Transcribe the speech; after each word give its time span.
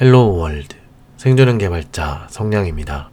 헬로우 0.00 0.38
월드 0.38 0.74
생존형 1.16 1.58
개발자 1.58 2.26
성량입니다. 2.28 3.10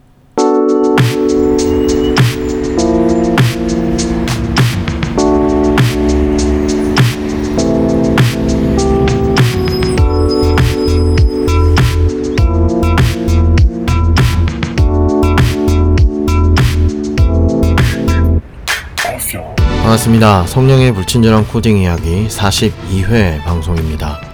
반갑습니다. 19.82 20.46
성령의 20.46 20.92
불친절한 20.94 21.46
코딩 21.46 21.76
이야기 21.76 22.26
42회 22.26 23.40
방송입니다. 23.44 24.31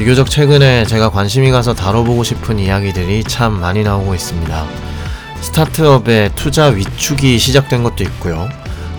비교적 0.00 0.30
최근에 0.30 0.86
제가 0.86 1.10
관심이 1.10 1.50
가서 1.50 1.74
다뤄보고 1.74 2.24
싶은 2.24 2.58
이야기들이 2.58 3.22
참 3.22 3.60
많이 3.60 3.82
나오고 3.82 4.14
있습니다. 4.14 4.64
스타트업의 5.42 6.30
투자 6.36 6.68
위축이 6.68 7.38
시작된 7.38 7.82
것도 7.82 8.02
있고요. 8.04 8.48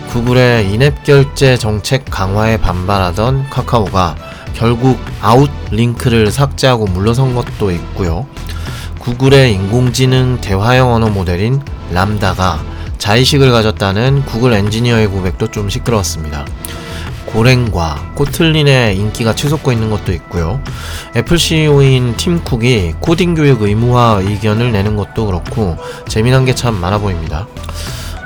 구글의 0.10 0.72
in-app 0.72 1.04
결제 1.04 1.58
정책 1.58 2.06
강화에 2.06 2.58
반발하던 2.58 3.50
카카오가 3.50 4.16
결국 4.54 5.00
outlink를 5.22 6.30
삭제하고 6.30 6.86
물러선 6.86 7.34
것도 7.34 7.72
있고요. 7.72 8.28
구글의 9.00 9.54
인공지능 9.54 10.40
대화형 10.40 10.94
언어 10.94 11.10
모델인 11.10 11.64
LaMDA가 11.92 12.64
자의식을 13.00 13.52
가졌다는 13.52 14.24
구글 14.26 14.54
엔지니어의 14.54 15.08
고백도 15.08 15.50
좀 15.50 15.68
시끄러웠습니다. 15.68 16.46
Golang과 17.34 18.12
Kotlin의 18.16 18.98
인기가 18.98 19.34
치솟고 19.34 19.72
있는 19.72 19.90
것도 19.90 20.12
있고요. 20.14 20.62
애플 21.16 21.38
CEO인 21.38 22.16
팀 22.18 22.44
쿡이 22.44 22.96
코딩 23.00 23.36
교육 23.36 23.62
의무화 23.62 24.22
의견을 24.24 24.72
내는 24.72 24.96
것도 24.98 25.26
그렇고 25.28 25.78
재미난 26.08 26.46
게 26.46 26.54
참 26.54 26.76
많아 26.76 26.98
보입니다. 27.00 27.48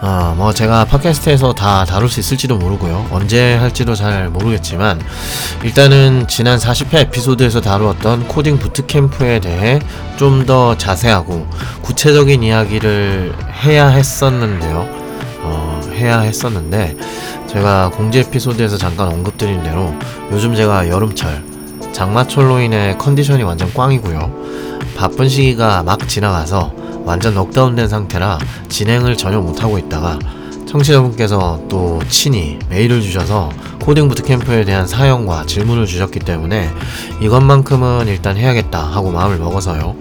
어, 0.02 0.34
뭐 0.38 0.52
제가 0.54 0.86
팟캐스트에서 0.86 1.54
다 1.54 1.86
다룰 1.86 2.10
수 2.10 2.20
있을지도 2.20 2.58
모르고요. 2.58 3.08
언제 3.12 3.56
할지도 3.56 3.96
잘 3.96 4.30
모르겠지만 4.30 5.00
일단은 5.64 6.28
지난 6.28 6.58
40회 6.60 6.96
에피소드에서 6.96 7.62
다루었던 7.62 8.28
코딩 8.28 8.58
bootcamp에 8.60 9.40
대해 9.40 9.80
좀 10.18 10.46
더 10.46 10.78
자세하고 10.78 11.48
구체적인 11.82 12.44
이야기를 12.44 13.34
해야 13.64 13.88
했었는데요. 13.88 14.88
어, 15.42 15.82
해야 15.94 16.20
했었는데 16.20 16.96
제가 17.56 17.90
공지 17.92 18.20
에피소드에서 18.20 18.78
잠깐 18.78 19.08
언급드린 19.08 19.64
대로 19.64 19.94
요즘 20.30 20.56
제가 20.56 20.90
여름철 20.90 21.42
장마철로 21.94 22.60
인해 22.60 22.98
컨디션이 23.00 23.44
완전 23.44 23.74
꽝이고요. 23.74 24.30
바쁜 24.98 25.30
시기가 25.30 25.82
막 25.84 26.06
지나가서 26.06 26.74
완전 27.06 27.34
넉다운된 27.34 27.88
상태라 27.88 28.40
진행을 28.68 29.16
전혀 29.16 29.40
못하고 29.40 29.78
있다가 29.78 30.20
청취자분께서 30.68 31.62
또 31.70 32.02
친히 32.10 32.60
메일을 32.70 33.02
주셔서 33.02 33.50
코딩 33.84 34.10
부트캠프에 34.10 34.66
대한 34.66 34.86
사연과 34.86 35.46
질문을 35.46 35.86
주셨기 35.86 36.20
때문에 36.20 36.70
이것만큼은 37.22 38.08
일단 38.10 38.36
해야겠다 38.36 38.84
하고 38.84 39.12
마음을 39.12 39.38
먹어서요. 39.38 39.96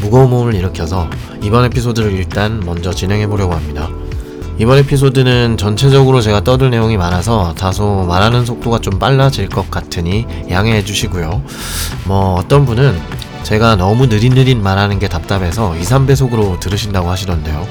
무거운 0.00 0.28
몸을 0.28 0.54
일으켜서 0.54 1.08
이번 1.40 1.66
에피소드를 1.66 2.10
일단 2.10 2.60
먼저 2.66 2.90
진행해 2.90 3.28
보려고 3.28 3.54
합니다. 3.54 3.88
이번 4.58 4.78
에피소드는 4.78 5.58
전체적으로 5.58 6.22
제가 6.22 6.42
떠들 6.42 6.70
내용이 6.70 6.96
많아서 6.96 7.54
다소 7.54 8.06
말하는 8.08 8.46
속도가 8.46 8.78
좀 8.78 8.98
빨라질 8.98 9.48
것 9.48 9.70
같으니 9.70 10.26
양해해 10.50 10.82
주시고요. 10.82 11.42
뭐 12.04 12.34
어떤 12.36 12.64
분은 12.64 12.98
제가 13.42 13.76
너무 13.76 14.06
느릿느릿 14.06 14.56
말하는 14.56 14.98
게 14.98 15.08
답답해서 15.08 15.76
2, 15.76 15.82
3배속으로 15.82 16.58
들으신다고 16.58 17.10
하시던데요. 17.10 17.66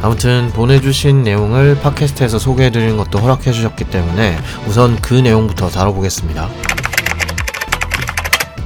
아무튼 0.00 0.50
보내주신 0.54 1.22
내용을 1.22 1.78
팟캐스트에서 1.80 2.38
소개해드리는 2.38 2.96
것도 2.96 3.18
허락해 3.18 3.52
주셨기 3.52 3.84
때문에 3.84 4.38
우선 4.66 4.96
그 5.00 5.14
내용부터 5.14 5.68
다뤄보겠습니다. 5.70 6.48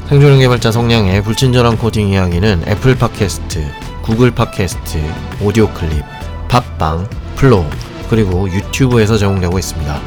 생존형 0.08 0.38
개발자 0.38 0.70
성량의 0.70 1.22
불친절한 1.24 1.78
코딩 1.78 2.10
이야기는 2.10 2.64
애플 2.68 2.96
팟캐스트, 2.96 3.66
구글 4.02 4.30
팟캐스트, 4.30 5.02
오디오 5.40 5.68
클립, 5.72 6.15
팟빵, 6.48 7.08
FLO, 7.36 7.64
그리고 8.08 8.48
유튜브에서 8.50 9.18
제공되고 9.18 9.58
있습니다. 9.58 10.00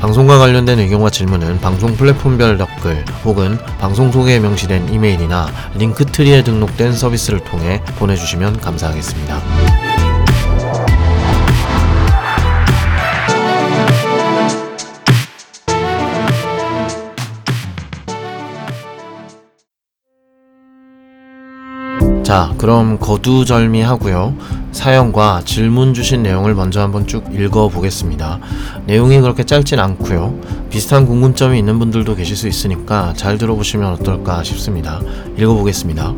방송과 0.00 0.38
관련된 0.38 0.80
의견과 0.80 1.10
질문은 1.10 1.60
방송 1.60 1.96
플랫폼별 1.96 2.58
댓글 2.58 3.04
혹은 3.24 3.56
방송 3.78 4.10
소개에 4.10 4.40
명시된 4.40 4.92
이메일이나 4.92 5.48
Linktree에 5.76 6.42
등록된 6.42 6.92
서비스를 6.92 7.44
통해 7.44 7.80
보내주시면 7.98 8.60
감사하겠습니다. 8.60 9.81
자, 22.32 22.54
그럼 22.56 22.98
거두절미하고요. 22.98 24.34
사연과 24.72 25.42
질문 25.44 25.92
주신 25.92 26.22
내용을 26.22 26.54
먼저 26.54 26.80
한번 26.80 27.06
쭉 27.06 27.26
읽어보겠습니다. 27.30 28.38
내용이 28.86 29.20
그렇게 29.20 29.44
짧진 29.44 29.78
않고요. 29.78 30.40
비슷한 30.70 31.04
궁금점이 31.04 31.58
있는 31.58 31.78
분들도 31.78 32.16
계실 32.16 32.34
수 32.34 32.48
있으니까 32.48 33.12
잘 33.18 33.36
들어보시면 33.36 33.92
어떨까 33.92 34.42
싶습니다. 34.44 35.02
읽어보겠습니다. 35.36 36.14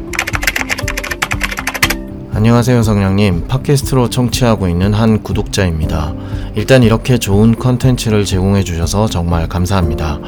안녕하세요 2.35 2.83
성령님. 2.83 3.47
팟캐스트로 3.47 4.11
청취하고 4.11 4.67
있는 4.67 4.93
한 4.93 5.23
구독자입니다. 5.23 6.13
일단 6.57 6.83
이렇게 6.83 7.17
좋은 7.17 7.55
컨텐츠를 7.55 8.25
제공해 8.25 8.65
주셔서 8.65 9.07
정말 9.07 9.49
감사합니다. 9.49 10.19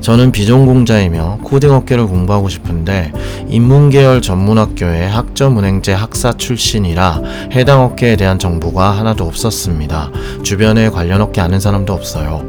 저는 0.00 0.30
비전공자이며 0.30 1.40
코딩 1.42 1.72
업계를 1.72 2.06
공부하고 2.06 2.48
싶은데 2.48 3.12
인문계열 3.48 4.22
전문학교의 4.22 5.10
학점은행제 5.10 5.92
학사 5.92 6.32
출신이라 6.34 7.22
해당 7.50 7.82
업계에 7.82 8.14
대한 8.14 8.38
정보가 8.38 8.92
하나도 8.92 9.24
없었습니다. 9.24 10.12
주변에 10.44 10.88
관련 10.88 11.20
업계 11.20 11.40
아는 11.40 11.58
사람도 11.58 11.92
없어요. 11.92 12.44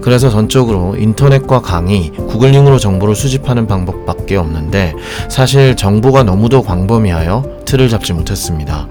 그래서 0.00 0.30
전적으로 0.30 0.94
인터넷과 0.96 1.60
강의 1.60 2.10
구글링으로 2.10 2.78
정보를 2.78 3.16
수집하는 3.16 3.66
방법밖에 3.66 4.36
없는데 4.36 4.94
사실 5.28 5.74
정보가 5.74 6.22
너무도 6.22 6.62
광범위하여 6.62 7.59
틀을 7.70 7.88
잡지 7.88 8.12
못했습니다. 8.12 8.88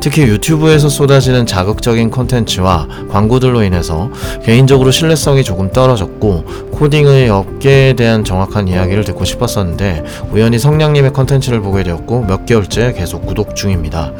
특히 0.00 0.22
유튜브에서 0.22 0.88
쏟아지는 0.88 1.44
자극적인 1.44 2.10
콘텐츠와 2.10 2.88
광고들로 3.10 3.62
인해서 3.62 4.10
개인적으로 4.42 4.90
신뢰성이 4.90 5.44
조금 5.44 5.70
떨어졌고 5.70 6.44
코딩의 6.72 7.28
업계에 7.28 7.92
대한 7.92 8.24
정확한 8.24 8.66
이야기를 8.66 9.04
듣고 9.04 9.26
싶었었는데 9.26 10.04
우연히 10.32 10.58
성량님의 10.58 11.12
컨텐츠를 11.12 11.60
보게 11.60 11.82
되었고 11.82 12.22
몇 12.22 12.46
개월째 12.46 12.94
계속 12.94 13.26
구독 13.26 13.54
중입니다. 13.54 14.12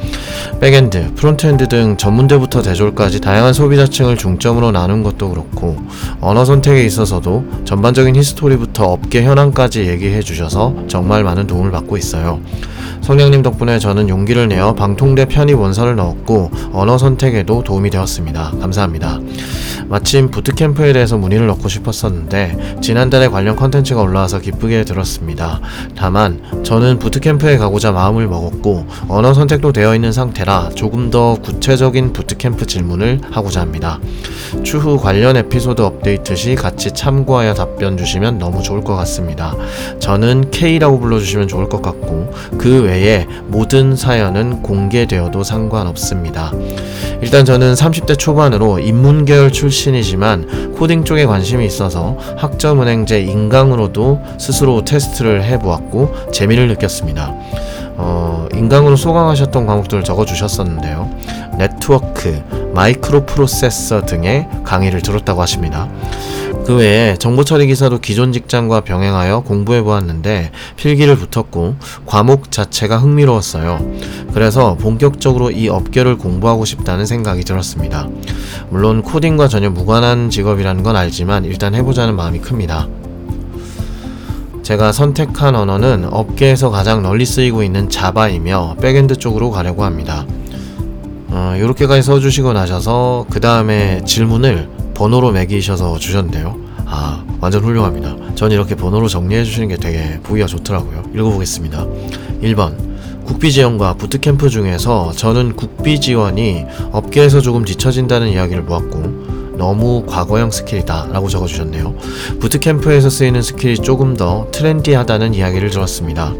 backend, 0.60 1.14
frontend 1.14 1.68
등 1.68 1.96
전문대부터 1.96 2.60
대졸까지 2.60 3.22
다양한 3.22 3.54
소비자층을 3.54 4.18
중점으로 4.18 4.70
나눈 4.70 5.02
것도 5.02 5.30
그렇고 5.30 5.78
언어 6.20 6.44
선택에 6.44 6.84
있어서도 6.84 7.44
전반적인 7.64 8.14
history부터 8.16 8.84
업계 8.84 9.22
현황까지 9.22 9.88
얘기해 9.88 10.20
주셔서 10.20 10.74
정말 10.88 11.24
많은 11.24 11.46
도움을 11.46 11.70
받고 11.70 11.96
있어요. 11.96 12.40
성량님 13.04 13.42
덕분에 13.42 13.78
저는 13.78 14.08
용기를 14.08 14.48
내어 14.48 14.72
방통대 14.72 15.26
편입 15.26 15.60
원서를 15.60 15.94
넣었고 15.94 16.50
언어 16.72 16.96
선택에도 16.96 17.62
도움이 17.62 17.90
되었습니다. 17.90 18.52
감사합니다. 18.58 19.20
마침 19.88 20.30
bootcamp에 20.30 20.94
대해서 20.94 21.18
문의를 21.18 21.46
넣고 21.48 21.68
싶었었는데 21.68 22.78
지난달에 22.80 23.28
관련 23.28 23.56
컨텐츠가 23.56 24.00
올라와서 24.00 24.40
기쁘게 24.40 24.84
들었습니다. 24.84 25.60
다만 25.94 26.40
저는 26.64 26.98
bootcamp에 26.98 27.58
가고자 27.58 27.92
마음을 27.92 28.26
먹었고 28.26 28.86
언어 29.08 29.34
선택도 29.34 29.72
되어 29.72 29.94
있는 29.94 30.10
상태라 30.10 30.70
조금 30.74 31.10
더 31.10 31.34
구체적인 31.34 32.14
부트캠프 32.14 32.64
질문을 32.64 33.20
하고자 33.30 33.60
합니다. 33.60 34.00
추후 34.62 34.96
관련 34.96 35.36
에피소드 35.36 35.82
업데이트 35.82 36.34
시 36.36 36.54
같이 36.54 36.90
참고하여 36.92 37.52
답변 37.52 37.98
주시면 37.98 38.38
너무 38.38 38.62
좋을 38.62 38.80
것 38.80 38.96
같습니다. 38.96 39.54
저는 39.98 40.50
K라고 40.50 40.98
불러주시면 41.00 41.48
좋을 41.48 41.68
것 41.68 41.82
같고 41.82 42.32
그 42.56 42.84
외에 42.84 42.93
외에 42.94 43.26
모든 43.48 43.96
사연은 43.96 44.62
공개되어도 44.62 45.42
상관없습니다. 45.42 46.52
일단 47.20 47.44
저는 47.44 47.74
30대 47.74 48.18
초반으로 48.18 48.78
인문계열 48.78 49.50
출신이지만 49.50 50.72
코딩 50.74 51.04
쪽에 51.04 51.26
관심이 51.26 51.66
있어서 51.66 52.16
학점은행제 52.36 53.20
인강으로도 53.22 54.20
스스로 54.38 54.84
테스트를 54.84 55.42
해보았고 55.44 56.30
재미를 56.32 56.68
느꼈습니다. 56.68 57.34
어, 57.96 58.48
인강으로 58.52 58.96
수강하셨던 58.96 59.66
과목들을 59.66 60.04
적어주셨었는데요. 60.04 61.10
네트워크, 61.58 62.42
마이크로 62.74 63.24
프로세서 63.26 64.02
등의 64.06 64.48
강의를 64.64 65.02
들었다고 65.02 65.40
하십니다. 65.42 65.88
그 66.64 66.76
외에 66.76 67.14
정보 67.16 67.44
처리 67.44 67.66
기사도 67.66 67.98
기존 67.98 68.32
직장과 68.32 68.80
병행하여 68.82 69.40
공부해 69.40 69.82
보았는데 69.82 70.50
필기를 70.76 71.16
붙었고 71.16 71.76
과목 72.06 72.50
자체가 72.50 72.96
흥미로웠어요. 72.98 73.80
그래서 74.32 74.74
본격적으로 74.76 75.50
이 75.50 75.68
업계를 75.68 76.16
공부하고 76.16 76.64
싶다는 76.64 77.04
생각이 77.04 77.44
들었습니다. 77.44 78.08
물론 78.70 79.02
코딩과 79.02 79.48
전혀 79.48 79.68
무관한 79.68 80.30
직업이라는 80.30 80.82
건 80.82 80.96
알지만 80.96 81.44
일단 81.44 81.74
해보자는 81.74 82.16
마음이 82.16 82.40
큽니다. 82.40 82.88
제가 84.62 84.92
선택한 84.92 85.54
언어는 85.54 86.08
업계에서 86.10 86.70
가장 86.70 87.02
널리 87.02 87.26
쓰이고 87.26 87.62
있는 87.62 87.90
Java이며 87.90 88.76
backend 88.80 89.16
쪽으로 89.16 89.50
가려고 89.50 89.84
합니다. 89.84 90.24
어, 91.28 91.54
이렇게까지 91.56 92.02
써주시고 92.02 92.52
나셔서 92.52 93.26
그 93.30 93.40
다음에 93.40 94.02
질문을 94.04 94.68
번호로 94.94 95.32
매기셔서 95.32 95.98
주셨는데요. 95.98 96.56
아, 96.86 97.24
완전 97.40 97.64
훌륭합니다. 97.64 98.16
전 98.34 98.52
이렇게 98.52 98.74
번호로 98.74 99.08
정리해 99.08 99.42
주시는 99.44 99.68
게 99.68 99.76
되게 99.76 100.20
보기가 100.22 100.46
좋더라고요. 100.46 101.04
읽어보겠습니다. 101.14 101.86
1번. 102.42 102.94
국비 103.24 103.50
지원과 103.50 103.94
부트캠프 103.94 104.50
중에서 104.50 105.12
저는 105.12 105.56
국비 105.56 105.98
지원이 105.98 106.66
업계에서 106.92 107.40
조금 107.40 107.64
뒤처진다는 107.64 108.28
이야기를 108.28 108.62
보았고 108.64 109.23
너무 109.56 110.04
과거형 110.06 110.50
skill이다 110.50 111.08
라고 111.12 111.28
적어주셨네요. 111.28 111.94
bootcamp에서 112.40 113.10
쓰이는 113.10 113.42
skill이 113.42 113.76
조금 113.76 114.16
더 114.16 114.48
trendy하다는 114.50 115.34
이야기를 115.34 115.70
들었습니다. 115.70 116.32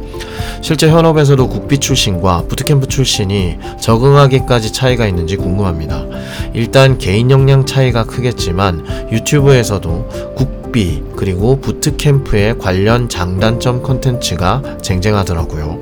실제 0.61 0.89
현업에서도 0.89 1.49
국비 1.49 1.79
출신과 1.79 2.45
부트캠프 2.49 2.89
출신이 2.89 3.59
적응하기까지 3.81 4.73
차이가 4.73 5.07
있는지 5.07 5.37
궁금합니다. 5.37 6.05
일단 6.55 6.99
개인 6.99 7.31
역량 7.31 7.67
차이가 7.67 8.05
크겠지만 8.05 9.11
유튜브에서도 9.13 10.35
국비 10.35 11.03
그리고 11.17 11.61
bootcamp의 11.61 12.59
관련 12.59 13.09
장단점 13.09 13.83
컨텐츠가 13.83 14.79
쟁쟁하더라고요. 14.83 15.79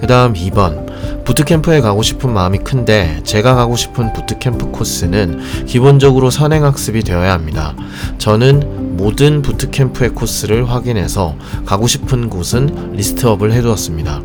그 0.00 0.06
다음 0.06 0.34
2번. 0.34 0.87
부트캠프에 1.28 1.82
가고 1.82 2.02
싶은 2.02 2.32
마음이 2.32 2.56
큰데 2.60 3.20
제가 3.22 3.54
가고 3.54 3.76
싶은 3.76 4.14
부트캠프 4.14 4.70
코스는 4.70 5.66
기본적으로 5.66 6.30
선행학습이 6.30 7.02
되어야 7.02 7.34
합니다. 7.34 7.76
저는 8.16 8.96
모든 8.96 9.42
부트캠프의 9.42 10.14
코스를 10.14 10.70
확인해서 10.70 11.36
가고 11.66 11.86
싶은 11.86 12.30
곳은 12.30 12.92
리스트업을 12.94 13.52
해두었습니다. 13.52 14.22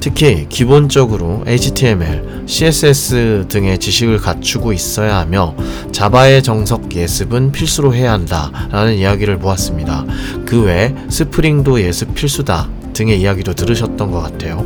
특히 0.00 0.46
기본적으로 0.48 1.44
HTML, 1.46 2.42
CSS 2.46 3.46
등의 3.48 3.78
지식을 3.78 4.18
갖추고 4.18 4.72
있어야 4.72 5.18
하며 5.18 5.54
자바의 5.92 6.42
정석 6.42 6.96
예습은 6.96 7.52
필수로 7.52 7.94
해야 7.94 8.10
한다 8.12 8.50
라는 8.72 8.94
이야기를 8.94 9.36
모았습니다. 9.36 10.04
그 10.44 10.64
외 10.64 10.96
스프링도 11.08 11.80
예습 11.80 12.12
필수다 12.12 12.68
등의 12.94 13.20
이야기도 13.20 13.52
들으셨던 13.52 14.10
것 14.10 14.20
같아요. 14.22 14.64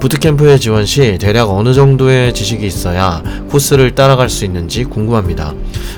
부트캠프에 0.00 0.58
지원 0.58 0.84
시 0.86 1.18
대략 1.18 1.50
어느 1.50 1.72
정도의 1.72 2.34
지식이 2.34 2.66
있어야 2.66 3.22
코스를 3.50 3.94
따라갈 3.94 4.28
수 4.28 4.44
있는지 4.44 4.82
궁금합니다. 4.84 5.54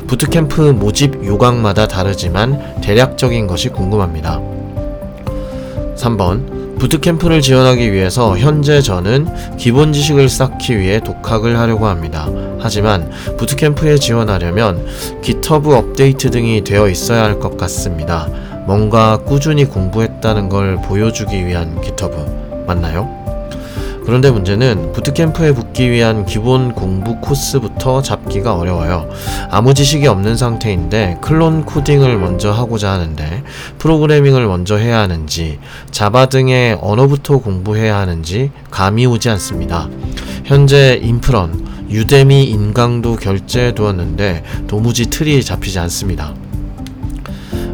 부트캠프 0.07 0.61
모집 0.73 1.25
요강마다 1.25 1.89
다르지만 1.89 2.81
대략적인 2.83 3.47
것이 3.47 3.71
궁금합니다. 3.71 4.41
3번 5.97 6.63
부트캠프를 6.79 7.41
지원하기 7.43 7.93
위해서 7.93 8.37
현재 8.37 8.81
저는 8.83 9.57
기본 9.57 9.93
지식을 9.93 10.29
쌓기 10.29 10.77
위해 10.79 10.99
독학을 10.99 11.57
하려고 11.57 11.87
합니다. 11.87 12.29
하지만 12.59 13.09
부트캠프에 13.39 13.99
지원하려면 13.99 14.85
기터브 15.23 15.73
업데이트 15.75 16.31
등이 16.31 16.65
되어 16.65 16.89
있어야 16.89 17.23
할 17.23 17.39
것 17.39 17.57
같습니다. 17.57 18.29
뭔가 18.67 19.19
꾸준히 19.19 19.65
공부했다는 19.65 20.49
걸 20.49 20.81
보여주기 20.83 21.47
위한 21.47 21.81
기터브 21.81 22.65
맞나요? 22.67 23.23
그런데 24.05 24.31
문제는 24.31 24.93
부트캠프에 24.93 25.53
붙기 25.53 25.91
위한 25.91 26.27
기본 26.27 26.73
공부 26.73 27.21
코스부터 27.21 28.03
잡기가 28.03 28.55
어려워요. 28.55 29.09
아무 29.49 29.75
지식이 29.75 30.07
없는 30.09 30.37
상태인데 30.37 31.19
클론 31.21 31.65
코딩을 31.65 32.19
먼저 32.19 32.51
하고자 32.51 32.91
하는데 32.91 33.45
프로그래밍을 33.79 34.47
먼저 34.47 34.77
해야 34.77 34.99
하는지 34.99 35.59
자바 35.93 36.27
등의 36.27 36.79
언어부터 36.81 37.39
공부해야 37.39 37.97
하는지 37.97 38.51
감이 38.71 39.07
오지 39.07 39.31
않습니다. 39.31 39.89
현재 40.45 40.99
인프런, 41.01 41.87
유데미 41.89 42.45
인강도 42.45 43.15
결제해 43.17 43.73
두었는데 43.73 44.43
도무지 44.67 45.11
틀이 45.11 45.45
잡히지 45.45 45.79
않습니다. 45.79 46.35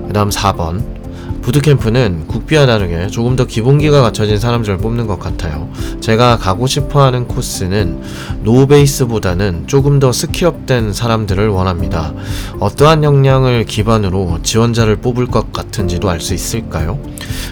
그 0.08 0.14
다음 0.14 0.30
4번 0.30 0.98
부트캠프는 1.42 2.26
국비와 2.26 2.66
다르게 2.66 3.06
조금 3.06 3.36
더 3.36 3.46
기본기가 3.46 4.02
갖춰진 4.02 4.38
사람들을 4.38 4.78
뽑는 4.78 5.06
것 5.06 5.18
같아요. 5.18 5.70
제가 6.00 6.36
가고 6.36 6.66
싶어 6.66 7.02
하는 7.02 7.26
코스는 7.26 8.00
노베이스보다는 8.42 9.66
조금 9.66 9.98
더 9.98 10.12
스키업된 10.12 10.92
사람들을 10.92 11.48
원합니다. 11.48 12.12
어떠한 12.60 13.02
역량을 13.04 13.64
기반으로 13.64 14.40
지원자를 14.42 14.96
뽑을 14.96 15.26
것 15.26 15.52
같은지도 15.52 16.10
알 16.10 16.20
수 16.20 16.34
있을까요? 16.34 16.98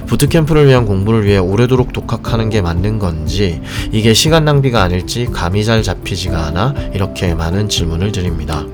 부트캠프를 0.06 0.66
위한 0.66 0.84
공부를 0.84 1.24
위해 1.24 1.38
오래도록 1.38 1.92
독학하는 1.92 2.50
게 2.50 2.60
맞는 2.60 2.98
건지 2.98 3.62
이게 3.92 4.12
시간 4.12 4.44
낭비가 4.44 4.82
아닐지 4.82 5.26
감이 5.32 5.64
잘 5.64 5.82
잡히지가 5.82 6.46
않아 6.46 6.74
이렇게 6.92 7.34
많은 7.34 7.68
질문을 7.68 8.12
드립니다. 8.12 8.64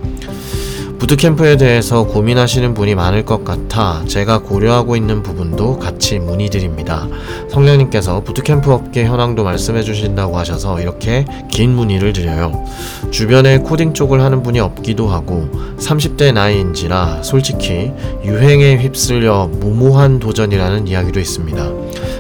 부트캠프에 1.03 1.57
대해서 1.57 2.05
고민하시는 2.05 2.75
분이 2.75 2.95
많을 2.95 3.25
것 3.25 3.43
같아 3.43 4.05
제가 4.07 4.39
고려하고 4.39 4.95
있는 4.95 5.25
부분도 5.25 5.81
같이 5.81 6.21
문의드립니다. 6.21 7.09
성령님께서 7.51 8.23
부트캠프 8.23 8.73
업계 8.73 9.05
현황도 9.05 9.43
말씀해 9.43 9.83
주신다고 9.83 10.39
하셔서 10.39 10.81
이렇게 10.81 11.25
긴 11.51 11.75
문의를 11.75 12.13
드려요. 12.13 12.65
주변에 13.11 13.59
코딩 13.59 13.95
쪽을 13.95 14.21
하는 14.21 14.45
분이 14.45 14.61
없기도 14.61 15.09
하고 15.09 15.49
30대 15.79 16.33
나이인지라 16.33 17.25
솔직히 17.25 17.91
유행에 18.25 18.77
휩쓸려 18.77 19.49
무모한 19.49 20.21
도전이라는 20.21 20.87
이야기도 20.87 21.19
있습니다. 21.19 21.69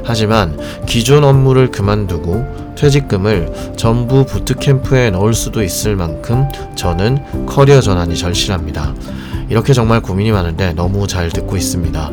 하지만 0.02 0.58
기존 0.86 1.22
업무를 1.22 1.70
그만두고 1.70 2.71
퇴직금을 2.76 3.74
전부 3.76 4.24
bootcamp에 4.24 5.10
넣을 5.10 5.34
수도 5.34 5.62
있을 5.62 5.96
만큼 5.96 6.48
저는 6.74 7.46
커리어 7.46 7.80
전환이 7.80 8.16
절실합니다. 8.16 8.94
이렇게 9.48 9.72
정말 9.72 10.00
고민이 10.00 10.32
많은데 10.32 10.72
너무 10.72 11.06
잘 11.06 11.30
듣고 11.30 11.56
있습니다. 11.56 12.10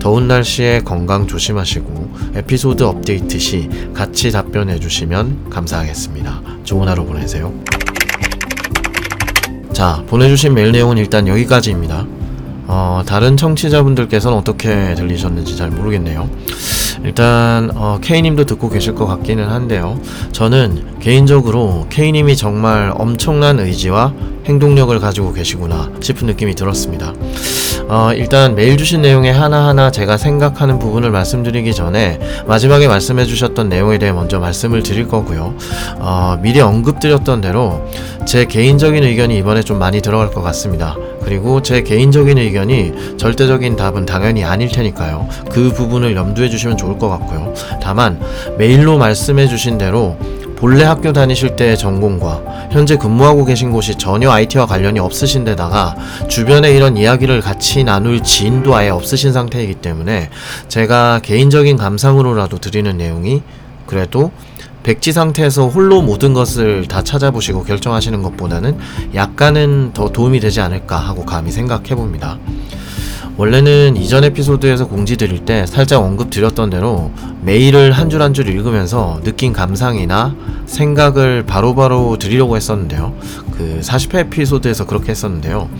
더운 0.00 0.26
날씨에 0.26 0.80
건강 0.80 1.26
조심하시고 1.26 2.10
에피소드 2.34 2.82
업데이트 2.82 3.38
시 3.38 3.68
같이 3.94 4.30
답변해 4.32 4.80
주시면 4.80 5.50
감사하겠습니다. 5.50 6.42
좋은 6.64 6.88
하루 6.88 7.04
보내세요. 7.04 7.52
자, 9.72 10.02
보내주신 10.08 10.52
메일 10.54 10.72
내용은 10.72 10.98
일단 10.98 11.28
여기까지입니다. 11.28 12.06
어, 12.72 13.02
다른 13.04 13.36
청취자분들께서는 13.36 14.38
어떻게 14.38 14.94
들리셨는지 14.94 15.56
잘 15.56 15.72
모르겠네요. 15.72 16.30
일단 17.02 17.72
어, 17.74 17.98
K님도 18.00 18.44
듣고 18.46 18.68
계실 18.68 18.94
것 18.94 19.06
같기는 19.06 19.44
한데요. 19.48 19.98
저는 20.30 21.00
개인적으로 21.00 21.88
K님이 21.90 22.36
정말 22.36 22.92
엄청난 22.94 23.58
의지와 23.58 24.14
행동력을 24.46 24.96
가지고 25.00 25.32
계시구나 25.32 25.90
싶은 26.00 26.28
느낌이 26.28 26.54
들었습니다. 26.54 27.12
어, 27.88 28.12
일단 28.14 28.54
메일 28.54 28.76
주신 28.76 29.02
내용에 29.02 29.30
하나하나 29.30 29.90
제가 29.90 30.16
생각하는 30.16 30.78
부분을 30.78 31.10
말씀드리기 31.10 31.74
전에 31.74 32.18
마지막에 32.46 32.88
말씀해 32.88 33.24
주셨던 33.24 33.68
내용에 33.68 33.98
대해 33.98 34.12
먼저 34.12 34.38
말씀을 34.38 34.82
드릴 34.82 35.08
거고요. 35.08 35.54
어, 35.98 36.38
미리 36.40 36.60
언급드렸던 36.60 37.40
대로 37.40 37.84
제 38.26 38.44
개인적인 38.44 39.02
의견이 39.02 39.36
이번에 39.38 39.62
좀 39.62 39.78
많이 39.78 40.00
들어갈 40.00 40.30
것 40.30 40.42
같습니다. 40.42 40.96
그리고 41.24 41.62
제 41.62 41.82
개인적인 41.82 42.38
의견이 42.38 43.16
절대적인 43.16 43.76
답은 43.76 44.06
당연히 44.06 44.44
아닐 44.44 44.68
테니까요. 44.68 45.28
그 45.50 45.72
부분을 45.72 46.16
염두해 46.16 46.48
주시면 46.48 46.76
좋을 46.76 46.98
것 46.98 47.08
같고요. 47.08 47.52
다만 47.82 48.20
메일로 48.58 48.98
말씀해 48.98 49.46
주신 49.48 49.78
대로 49.78 50.16
본래 50.60 50.84
학교 50.84 51.10
다니실 51.14 51.56
때의 51.56 51.78
전공과 51.78 52.68
현재 52.70 52.96
근무하고 52.96 53.46
계신 53.46 53.72
곳이 53.72 53.96
전혀 53.96 54.30
IT와 54.30 54.66
관련이 54.66 55.00
없으신 55.00 55.42
데다가 55.44 55.96
주변에 56.28 56.70
이런 56.72 56.98
이야기를 56.98 57.40
같이 57.40 57.82
나눌 57.82 58.22
지인도 58.22 58.76
아예 58.76 58.90
없으신 58.90 59.32
상태이기 59.32 59.76
때문에 59.76 60.28
제가 60.68 61.20
개인적인 61.22 61.78
감상으로라도 61.78 62.58
드리는 62.58 62.94
내용이 62.94 63.42
그래도 63.86 64.32
백지 64.82 65.12
상태에서 65.12 65.66
홀로 65.68 66.02
모든 66.02 66.34
것을 66.34 66.86
다 66.86 67.02
찾아보시고 67.02 67.64
결정하시는 67.64 68.22
것보다는 68.22 68.76
약간은 69.14 69.92
더 69.94 70.10
도움이 70.10 70.40
되지 70.40 70.60
않을까 70.60 70.98
하고 70.98 71.24
감히 71.24 71.50
생각해 71.52 71.94
봅니다. 71.94 72.38
원래는 73.40 73.96
이전 73.96 74.22
에피소드에서 74.24 74.86
공지 74.86 75.16
드릴 75.16 75.46
때 75.46 75.64
살짝 75.64 76.02
언급 76.02 76.28
드렸던 76.28 76.68
대로 76.68 77.10
메일을 77.40 77.90
한 77.92 78.10
줄 78.10 78.20
한 78.20 78.34
줄 78.34 78.46
읽으면서 78.48 79.18
느낀 79.24 79.54
감상이나 79.54 80.34
생각을 80.66 81.44
바로바로 81.46 82.18
드리려고 82.18 82.56
했었는데요. 82.56 83.14
그 83.56 83.80
40회 83.82 84.26
에피소드에서 84.26 84.84
그렇게 84.84 85.12
했었는데요. 85.12 85.70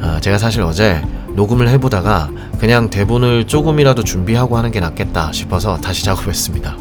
아, 0.00 0.20
제가 0.22 0.38
사실 0.38 0.62
어제 0.62 1.02
녹음을 1.34 1.68
해보다가 1.68 2.30
그냥 2.58 2.88
대본을 2.88 3.46
조금이라도 3.46 4.02
준비하고 4.02 4.56
하는 4.56 4.70
게 4.70 4.80
낫겠다 4.80 5.32
싶어서 5.32 5.76
다시 5.78 6.02
작업했습니다. 6.02 6.78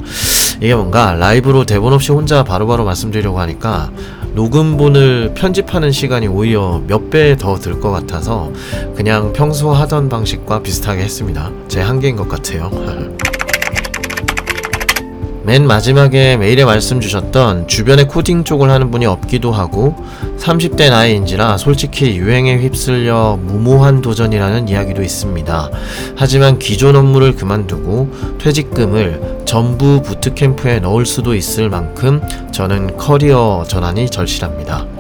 이게 0.62 0.74
뭔가 0.76 1.12
라이브로 1.12 1.66
대본 1.66 1.92
없이 1.92 2.14
혼자 2.14 2.46
바로바로 2.46 2.86
말씀드리려고 2.86 3.42
하니까 3.42 3.92
녹음본을 4.36 5.34
편집하는 5.36 5.92
시간이 5.92 6.28
오히려 6.28 6.82
몇 6.88 7.10
배 7.10 7.36
더 7.38 7.58
들 7.58 7.80
것 7.80 7.92
같아서 7.92 8.52
그냥 8.96 9.32
평소 9.34 9.72
하던 9.72 10.10
방식과 10.10 10.62
비슷하게 10.62 11.04
했습니다. 11.04 11.52
제 11.68 11.82
한계인 11.82 12.16
것 12.16 12.28
같아요. 12.28 12.70
맨 15.46 15.68
마지막에 15.68 16.38
메일에 16.38 16.66
말씀 16.66 17.00
주셨던 17.00 17.68
주변에 17.68 18.06
코딩 18.06 18.46
쪽을 18.46 18.72
하는 18.72 18.90
분이 18.90 19.06
없기도 19.06 19.52
하고 19.52 19.96
30대 20.40 20.90
나이인지라 20.90 21.58
솔직히 21.58 22.18
유행에 22.18 22.58
휩쓸려 22.58 23.38
무모한 23.40 24.02
도전이라는 24.02 24.68
이야기도 24.68 25.04
있습니다. 25.04 25.70
하지만 26.16 26.58
기존 26.58 26.96
업무를 26.96 27.36
그만두고 27.36 28.12
퇴직금을 28.40 29.44
전부 29.46 30.02
부트캠프에 30.02 30.80
넣을 30.80 31.06
수도 31.06 31.36
있을 31.36 31.70
만큼 31.70 32.22
저는 32.52 32.98
커리어 32.98 33.66
전환이 33.68 34.10
절실합니다. 34.10 34.95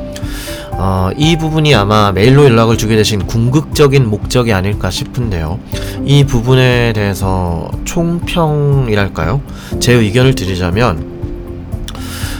어, 0.77 1.09
이 1.17 1.37
부분이 1.37 1.73
아마 1.73 2.11
메일로 2.11 2.45
연락을 2.45 2.77
주게 2.77 2.95
되신 2.95 3.25
궁극적인 3.25 4.09
목적이 4.09 4.53
아닐까 4.53 4.89
싶은데요. 4.89 5.59
이 6.05 6.25
부분에 6.25 6.93
대해서 6.93 7.69
총평이랄까요? 7.85 9.41
제 9.79 9.93
의견을 9.93 10.35
드리자면 10.35 11.15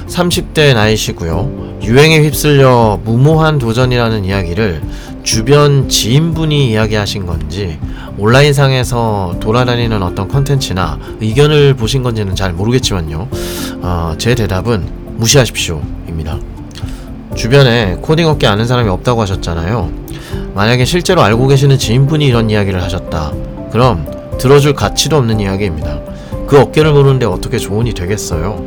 30대 0.08 0.74
나이시고요. 0.74 1.80
유행에 1.84 2.20
휩쓸려 2.24 3.00
무모한 3.04 3.58
도전이라는 3.58 4.25
이야기를 4.25 4.82
주변 5.24 5.89
지인분이 5.89 6.72
이야기하신 6.72 7.25
건지 7.25 7.80
온라인상에서 8.18 9.38
돌아다니는 9.39 10.04
어떤 10.04 10.27
컨텐츠나 10.27 11.00
의견을 11.22 11.74
보신 11.74 12.04
건지는 12.04 12.36
잘 12.36 12.54
모르겠지만요. 12.54 13.27
어, 13.82 14.13
제 14.18 14.36
대답은 14.36 14.86
무시하십시오 15.18 15.82
입니다. 16.08 16.38
주변에 17.36 17.98
코딩 18.01 18.27
업계 18.27 18.48
아는 18.48 18.65
사람이 18.65 18.89
없다고 18.89 19.22
하셨잖아요. 19.22 19.92
만약에 20.54 20.86
실제로 20.86 21.22
알고 21.22 21.48
계시는 21.48 21.77
지인분이 21.77 22.25
이런 22.25 22.50
이야기를 22.50 22.82
하셨다. 22.82 23.34
그럼 23.72 24.06
들어줄 24.39 24.74
가치도 24.74 25.18
없는 25.18 25.39
이야기입니다. 25.39 26.00
그 26.48 26.60
업계를 26.60 26.94
모르는데 26.94 27.25
어떻게 27.25 27.58
조언이 27.58 27.94
되겠어요? 27.94 28.63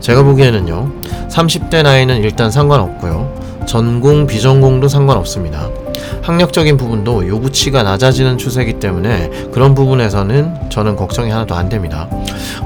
제가 0.00 0.22
보기에는요, 0.22 0.92
30대 1.28 1.82
나이는 1.82 2.22
일단 2.22 2.50
상관없고요. 2.50 3.64
전공, 3.66 4.26
비전공도 4.26 4.88
상관없습니다. 4.88 5.68
학력적인 6.22 6.76
부분도 6.76 7.26
요구치가 7.28 7.82
낮아지는 7.82 8.38
추세이기 8.38 8.74
때문에 8.74 9.30
그런 9.52 9.74
부분에서는 9.74 10.70
저는 10.70 10.96
걱정이 10.96 11.30
하나도 11.30 11.54
안 11.54 11.68
됩니다. 11.68 12.08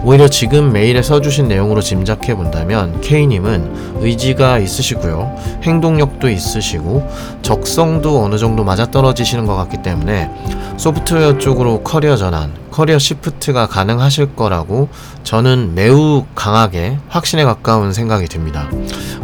오히려 0.04 0.28
지금 0.28 0.72
메일에 0.72 1.02
써주신 1.02 1.48
내용으로 1.48 1.80
짐작해 1.80 2.34
본다면 2.34 3.00
K님은 3.00 3.98
의지가 4.00 4.58
있으시고요. 4.58 5.34
행동력도 5.62 6.28
있으시고 6.28 7.08
적성도 7.42 8.22
어느 8.22 8.38
정도 8.38 8.64
맞아떨어지시는 8.64 9.46
것 9.46 9.56
같기 9.56 9.82
때문에 9.82 10.30
소프트웨어 10.76 11.38
쪽으로 11.38 11.82
커리어 11.82 12.16
전환, 12.16 12.52
career 12.78 13.00
shift가 13.00 13.66
가능하실 13.66 14.36
거라고 14.36 14.88
저는 15.24 15.74
매우 15.74 16.24
강하게 16.36 16.98
확신에 17.08 17.42
가까운 17.42 17.92
생각이 17.92 18.28
듭니다. 18.28 18.68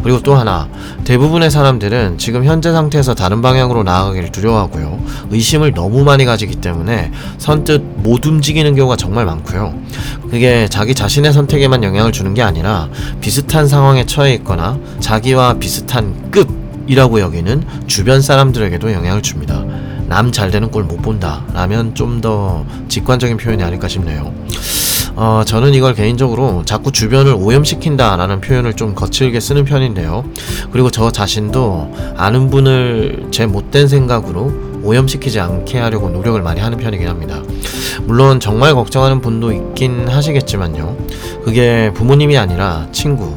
그리고 0.03 0.21
또 0.21 0.35
하나, 0.35 0.67
대부분의 1.05 1.49
사람들은 1.49 2.17
지금 2.17 2.43
현재 2.43 2.73
상태에서 2.73 3.15
다른 3.15 3.41
방향으로 3.41 3.83
나아가기를 3.83 4.33
두려워하고요. 4.33 4.99
의심을 5.31 5.73
너무 5.73 6.03
많이 6.03 6.25
가지기 6.25 6.57
때문에 6.57 7.13
선뜻 7.37 7.81
못 7.95 8.25
움직이는 8.25 8.75
경우가 8.75 8.97
정말 8.97 9.25
많고요. 9.25 9.73
그게 10.29 10.67
자기 10.67 10.93
자신의 10.93 11.31
선택에만 11.31 11.81
영향을 11.85 12.11
주는 12.11 12.33
게 12.33 12.41
아니라 12.41 12.89
비슷한 13.21 13.69
상황에 13.69 14.05
처해 14.05 14.33
있거나 14.33 14.77
자기와 14.99 15.59
비슷한 15.59 16.29
급이라고 16.29 17.21
여기는 17.21 17.63
주변 17.87 18.21
사람들에게도 18.21 18.91
영향을 18.91 19.21
줍니다. 19.21 19.63
남 20.07 20.31
잘 20.31 20.51
되는 20.51 20.69
꼴 20.71 20.83
못 20.83 21.01
본다 21.01 21.43
라면 21.53 21.95
좀 21.95 22.21
더 22.21 22.65
직관적인 22.87 23.37
표현이 23.37 23.61
아닐까 23.63 23.87
싶네요. 23.87 24.33
어, 25.17 25.43
저는 25.45 25.73
이걸 25.73 25.93
개인적으로 25.93 26.63
자꾸 26.65 26.91
주변을 26.91 27.33
오염시킨다 27.37 28.15
라는 28.17 28.41
표현을 28.41 28.73
좀 28.73 28.93
거칠게 28.95 29.39
쓰는 29.39 29.63
편인데요. 29.65 30.25
그리고 30.71 30.89
저 30.91 31.11
자신도 31.11 31.93
아는 32.17 32.49
분을 32.49 33.27
제 33.31 33.45
못된 33.45 33.87
생각으로 33.87 34.51
오염시키지 34.83 35.39
않게 35.39 35.79
하려고 35.79 36.09
노력을 36.09 36.39
많이 36.41 36.59
하는 36.61 36.77
편이긴 36.77 37.07
합니다. 37.07 37.41
물론 38.03 38.39
정말 38.39 38.73
걱정하는 38.75 39.21
분도 39.21 39.51
있긴 39.51 40.07
하시겠지만요. 40.09 40.97
그게 41.43 41.91
부모님이 41.95 42.37
아니라 42.37 42.87
친구, 42.91 43.35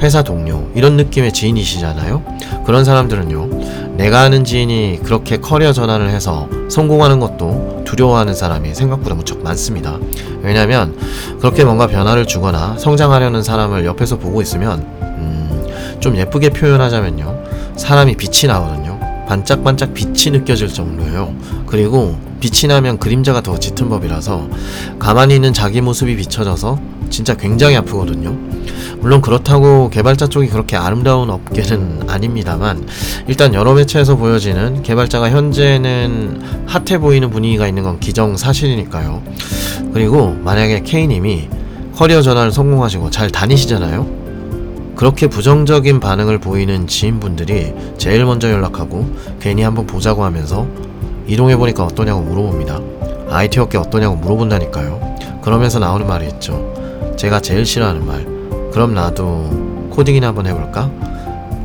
회사 0.00 0.22
동료, 0.22 0.68
이런 0.74 0.96
느낌의 0.96 1.32
지인이시잖아요. 1.32 2.22
그런 2.64 2.84
사람들은요, 2.84 3.87
내가 3.98 4.20
아는 4.20 4.44
지인이 4.44 5.00
그렇게 5.02 5.38
커리어 5.38 5.72
전환을 5.72 6.08
해서 6.10 6.48
성공하는 6.70 7.18
것도 7.18 7.82
두려워하는 7.84 8.32
사람이 8.32 8.72
생각보다 8.72 9.16
무척 9.16 9.42
많습니다. 9.42 9.98
왜냐면, 10.40 10.96
그렇게 11.40 11.64
뭔가 11.64 11.88
변화를 11.88 12.24
주거나 12.24 12.76
성장하려는 12.78 13.42
사람을 13.42 13.84
옆에서 13.84 14.16
보고 14.16 14.40
있으면, 14.40 14.86
음, 15.02 15.66
좀 15.98 16.16
예쁘게 16.16 16.50
표현하자면요, 16.50 17.42
사람이 17.74 18.14
빛이 18.14 18.46
나거든요. 18.46 19.00
반짝반짝 19.26 19.92
빛이 19.94 20.30
느껴질 20.30 20.68
정도예요. 20.68 21.34
그리고 21.66 22.16
빛이 22.38 22.68
나면 22.68 22.98
그림자가 22.98 23.40
더 23.40 23.58
짙은 23.58 23.88
법이라서 23.88 24.48
가만히 25.00 25.34
있는 25.34 25.52
자기 25.52 25.80
모습이 25.80 26.14
비춰져서 26.14 26.78
진짜 27.10 27.34
굉장히 27.34 27.74
아프거든요. 27.74 28.36
물론 29.00 29.20
그렇다고 29.20 29.90
개발자 29.90 30.26
쪽이 30.26 30.48
그렇게 30.48 30.76
아름다운 30.76 31.30
업계는 31.30 32.08
아닙니다만 32.08 32.86
일단 33.28 33.54
여러 33.54 33.74
매체에서 33.74 34.16
보여지는 34.16 34.82
개발자가 34.82 35.30
현재는 35.30 36.66
핫해 36.66 36.98
보이는 36.98 37.30
분위기가 37.30 37.68
있는 37.68 37.84
건 37.84 38.00
기정사실이니까요. 38.00 39.22
그리고 39.92 40.32
만약에 40.42 40.80
K님이 40.80 41.48
커리어 41.94 42.22
전환을 42.22 42.52
성공하시고 42.52 43.10
잘 43.10 43.30
다니시잖아요. 43.30 44.18
그렇게 44.96 45.28
부정적인 45.28 46.00
반응을 46.00 46.38
보이는 46.38 46.88
지인분들이 46.88 47.72
제일 47.98 48.24
먼저 48.24 48.50
연락하고 48.50 49.08
괜히 49.40 49.62
한번 49.62 49.86
보자고 49.86 50.24
하면서 50.24 50.66
이동해보니까 51.28 51.84
어떠냐고 51.84 52.22
물어봅니다. 52.22 52.80
IT 53.30 53.60
업계 53.60 53.78
어떠냐고 53.78 54.16
물어본다니까요. 54.16 55.16
그러면서 55.42 55.78
나오는 55.78 56.06
말이 56.06 56.26
있죠. 56.26 56.74
제가 57.16 57.40
제일 57.40 57.64
싫어하는 57.64 58.04
말. 58.04 58.37
그럼 58.78 58.94
나도 58.94 59.88
코딩이나 59.90 60.28
한번 60.28 60.46
해볼까? 60.46 60.88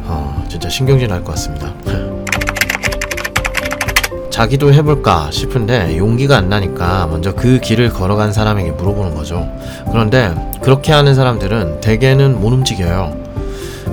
어, 0.07 0.43
진짜 0.49 0.67
신경질 0.67 1.09
날 1.09 1.23
것 1.23 1.33
같습니다. 1.33 1.71
자기도 4.31 4.73
해볼까 4.73 5.29
싶은데 5.29 5.95
용기가 5.99 6.37
안 6.37 6.49
나니까 6.49 7.05
먼저 7.05 7.35
그 7.35 7.59
길을 7.59 7.91
걸어간 7.91 8.33
사람에게 8.33 8.71
물어보는 8.71 9.13
거죠. 9.13 9.47
그런데 9.91 10.33
그렇게 10.63 10.91
하는 10.91 11.13
사람들은 11.13 11.81
대개는 11.81 12.41
못 12.41 12.51
움직여요. 12.51 13.15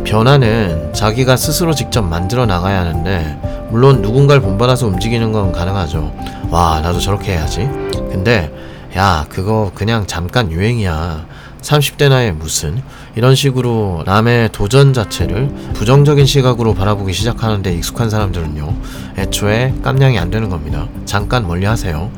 변화는 0.05 0.95
자기가 0.95 1.37
스스로 1.37 1.75
직접 1.75 2.00
만들어 2.00 2.47
나가야 2.47 2.81
하는데 2.81 3.69
물론 3.69 4.00
누군가를 4.00 4.41
본받아서 4.41 4.87
움직이는 4.87 5.31
건 5.33 5.53
가능하죠. 5.53 6.11
와 6.49 6.81
나도 6.81 7.00
저렇게 7.00 7.33
해야지. 7.33 7.69
근데 8.11 8.50
야 8.97 9.27
그거 9.29 9.73
그냥 9.75 10.07
잠깐 10.07 10.50
유행이야. 10.50 11.29
30대 11.62 12.09
나이에 12.09 12.33
무슨 12.33 12.83
이런 13.14 13.35
식으로 13.35 14.02
남의 14.07 14.50
도전 14.52 14.93
자체를 14.93 15.49
부정적인 15.75 16.26
시각으로 16.26 16.75
바라보기 16.75 17.12
시작하는데 17.12 17.73
익숙한 17.75 18.09
사람들은요 18.11 18.75
애초에 19.19 19.75
깜냥이 19.83 20.19
안 20.19 20.31
되는 20.31 20.49
겁니다. 20.49 20.88
잠깐 21.05 21.47
멀리 21.47 21.67
하세요. 21.67 22.11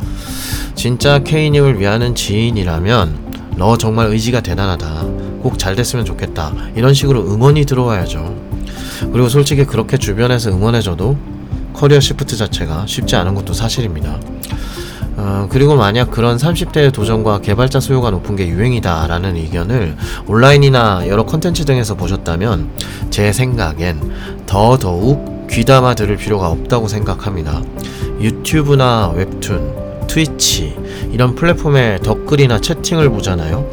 진짜 0.75 1.19
K님을 1.21 1.79
위하는 1.81 2.15
지인이라면 2.15 3.55
너 3.57 3.77
정말 3.77 4.07
의지가 4.09 4.41
대단하다. 4.41 5.03
꼭 5.43 5.59
잘 5.59 5.75
됐으면 5.75 6.05
좋겠다. 6.05 6.53
이런 6.77 6.95
식으로 6.95 7.21
응원이 7.33 7.65
들어와야죠. 7.67 8.35
그리고 9.13 9.29
솔직히 9.29 9.65
그렇게 9.65 9.97
주변에서 9.99 10.51
응원해줘도 10.51 11.17
career 11.75 11.99
shift 12.01 12.37
자체가 12.37 12.87
쉽지 12.87 13.17
않은 13.17 13.35
것도 13.35 13.53
사실입니다 13.53 14.21
어, 15.25 15.47
그리고 15.49 15.77
만약 15.77 16.11
그런 16.11 16.37
30대의 16.37 16.93
도전과 16.93 17.43
개발자 17.43 17.79
수요가 17.79 18.11
높은 18.11 18.35
게 18.35 18.49
유행이다 18.49 19.07
라는 19.07 19.37
의견을 19.37 19.95
온라인이나 20.27 21.07
여러 21.07 21.25
컨텐츠 21.25 21.65
등에서 21.65 21.95
보셨다면 21.95 22.71
제 23.11 23.33
생각엔 23.33 24.01
더더욱 24.47 25.47
귀담아 25.49 25.95
들을 25.95 26.17
필요가 26.17 26.49
없다고 26.49 26.89
생각합니다. 26.89 27.63
유튜브나 28.21 29.13
웹툰, 29.15 30.09
트위치 30.09 30.77
이런 31.13 31.37
플랫폼의 31.37 32.01
댓글이나 32.01 32.61
채팅을 32.61 33.09
보잖아요. 33.11 33.65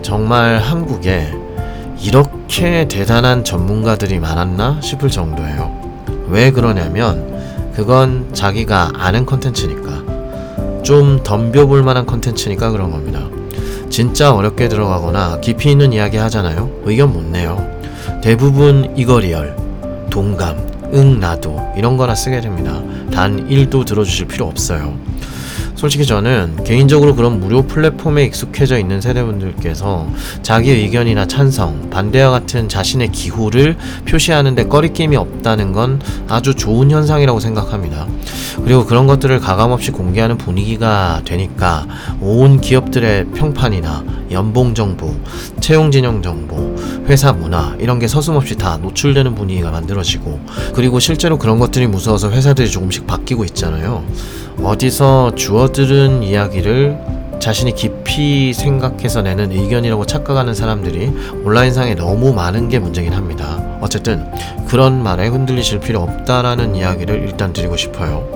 정말 0.00 0.58
한국에 0.58 1.32
이렇게 2.00 2.86
대단한 2.86 3.42
전문가들이 3.42 4.20
많았나 4.20 4.80
싶을 4.80 5.10
정도예요. 5.10 6.06
왜 6.28 6.52
그러냐면 6.52 7.72
그건 7.74 8.32
자기가 8.32 8.92
아는 8.94 9.26
컨텐츠니까 9.26 10.07
좀 10.82 11.20
덤벼볼 11.22 11.82
만한 11.82 12.06
컨텐츠니까 12.06 12.70
그런 12.70 12.90
겁니다. 12.90 13.28
진짜 13.90 14.32
어렵게 14.32 14.68
들어가거나 14.68 15.40
깊이 15.40 15.70
있는 15.70 15.92
이야기 15.92 16.16
하잖아요. 16.16 16.70
의견 16.84 17.12
못 17.12 17.22
내요. 17.24 17.66
대부분 18.22 18.92
이거 18.96 19.18
real, 19.20 19.56
동감, 20.10 20.56
응 20.94 21.20
나도 21.20 21.72
이런 21.76 21.96
거나 21.96 22.14
쓰게 22.14 22.40
됩니다. 22.40 22.82
단 23.12 23.48
1도 23.48 23.84
들어주실 23.84 24.26
필요 24.26 24.46
없어요. 24.46 24.96
솔직히 25.78 26.04
저는 26.04 26.64
개인적으로 26.64 27.14
그런 27.14 27.38
무료 27.38 27.62
플랫폼에 27.62 28.24
익숙해져 28.24 28.80
있는 28.80 29.00
세대분들께서 29.00 30.08
자기 30.42 30.72
의견이나 30.72 31.28
찬성, 31.28 31.88
반대와 31.88 32.32
같은 32.32 32.68
자신의 32.68 33.12
기호를 33.12 33.76
표시하는데 34.04 34.64
꺼리낌이 34.64 35.14
없다는 35.14 35.70
건 35.70 36.00
아주 36.26 36.56
좋은 36.56 36.90
현상이라고 36.90 37.38
생각합니다. 37.38 38.08
그리고 38.64 38.86
그런 38.86 39.06
것들을 39.06 39.38
가감없이 39.38 39.92
공개하는 39.92 40.36
분위기가 40.36 41.22
되니까 41.24 41.86
온 42.20 42.60
기업들의 42.60 43.26
평판이나 43.26 44.04
연봉 44.32 44.74
정보, 44.74 45.14
채용 45.60 45.92
진영 45.92 46.22
정보, 46.22 46.74
회사 47.06 47.32
문화 47.32 47.76
이런 47.78 48.00
게 48.00 48.08
서슴없이 48.08 48.56
다 48.56 48.78
노출되는 48.78 49.36
분위기가 49.36 49.70
만들어지고 49.70 50.40
그리고 50.74 50.98
실제로 50.98 51.38
그런 51.38 51.60
것들이 51.60 51.86
무서워서 51.86 52.32
회사들이 52.32 52.68
조금씩 52.68 53.06
바뀌고 53.06 53.44
있잖아요. 53.44 54.02
어디서 54.62 55.34
주어들은 55.34 56.22
이야기를 56.22 56.98
자신이 57.38 57.74
깊이 57.74 58.52
생각해서 58.52 59.22
내는 59.22 59.52
의견이라고 59.52 60.04
착각하는 60.04 60.54
사람들이 60.54 61.12
온라인상에 61.44 61.94
너무 61.94 62.32
많은 62.34 62.68
게 62.68 62.78
문제긴 62.78 63.12
합니다. 63.12 63.62
어쨌든 63.80 64.26
그런 64.66 65.02
말에 65.02 65.28
흔들리실 65.28 65.78
필요 65.78 66.00
없다라는 66.00 66.74
이야기를 66.74 67.22
일단 67.22 67.52
드리고 67.52 67.76
싶어요. 67.76 68.28